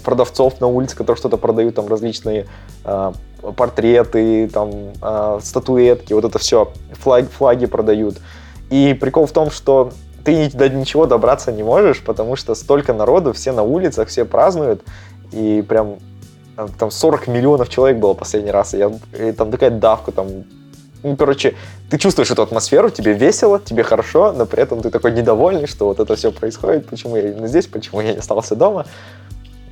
[0.04, 2.46] продавцов на улице, которые что-то продают, там различные
[2.84, 3.12] а,
[3.56, 4.70] портреты, там
[5.40, 8.18] статуэтки, вот это все, флаг, флаги продают.
[8.70, 9.90] И прикол в том, что
[10.24, 14.82] ты до ничего добраться не можешь, потому что столько народу, все на улицах, все празднуют,
[15.32, 15.96] и прям
[16.78, 20.44] там 40 миллионов человек было последний раз, и, я, и там такая давка, там,
[21.02, 21.54] ну, короче,
[21.90, 25.86] ты чувствуешь эту атмосферу, тебе весело, тебе хорошо, но при этом ты такой недовольный, что
[25.86, 28.86] вот это все происходит, почему я именно здесь, почему я не остался дома,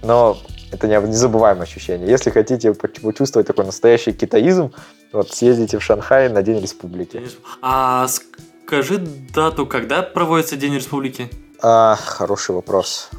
[0.03, 0.39] но
[0.73, 2.09] это незабываемое ощущение.
[2.09, 4.73] Если хотите почувствовать такой настоящий китаизм,
[5.13, 7.23] вот съездите в Шанхай на День Республики.
[7.63, 11.31] А скажи дату, когда проводится День Республики?
[11.61, 13.11] А, хороший вопрос.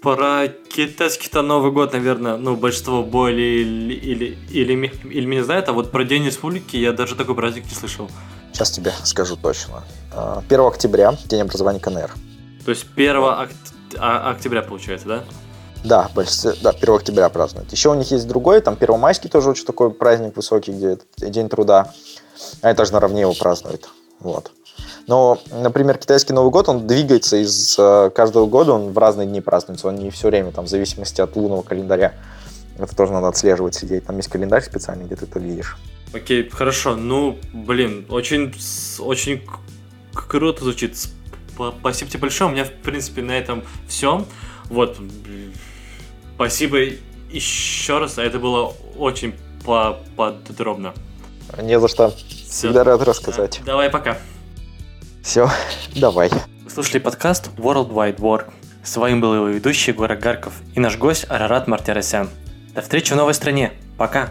[0.00, 5.72] Про китайский-то Новый год, наверное, ну, большинство более или, или, или, или меня знает, а
[5.72, 8.08] вот про День Республики я даже такой праздник не слышал.
[8.52, 9.82] Сейчас тебе скажу точно.
[10.12, 12.12] 1 а, октября, День образования КНР.
[12.64, 13.48] То есть 1 ок...
[13.98, 15.24] А, октября, получается, да?
[15.84, 17.72] Да, большинство, да, 1 октября празднуют.
[17.72, 21.48] Еще у них есть другой, там 1 майский тоже очень такой праздник высокий, где День
[21.48, 21.92] труда.
[22.62, 23.88] Они тоже наравне его празднуют.
[24.20, 24.52] Вот.
[25.08, 29.40] Но, например, китайский Новый год, он двигается из э, каждого года, он в разные дни
[29.40, 32.12] празднуется, он не все время, там, в зависимости от лунного календаря.
[32.78, 34.04] Это тоже надо отслеживать, сидеть.
[34.04, 35.78] Там есть календарь специальный, где ты это видишь.
[36.12, 36.94] Окей, хорошо.
[36.94, 38.54] Ну, блин, очень,
[39.00, 39.42] очень
[40.12, 40.94] круто звучит.
[41.80, 42.50] Спасибо тебе большое.
[42.50, 44.26] У меня, в принципе, на этом все.
[44.66, 44.98] Вот.
[46.34, 46.78] Спасибо
[47.30, 48.18] еще раз.
[48.18, 50.92] Это было очень подробно.
[51.60, 52.10] Не за что.
[52.10, 52.46] Все.
[52.46, 53.60] Всегда рад рассказать.
[53.64, 54.18] Давай, пока.
[55.22, 55.50] Все,
[55.94, 56.30] давай.
[56.64, 58.50] Вы слушали подкаст World Wide Work.
[58.82, 62.30] С вами был его ведущий Гора Гарков и наш гость Арарат Мартиросян.
[62.74, 63.72] До встречи в новой стране.
[63.96, 64.30] Пока.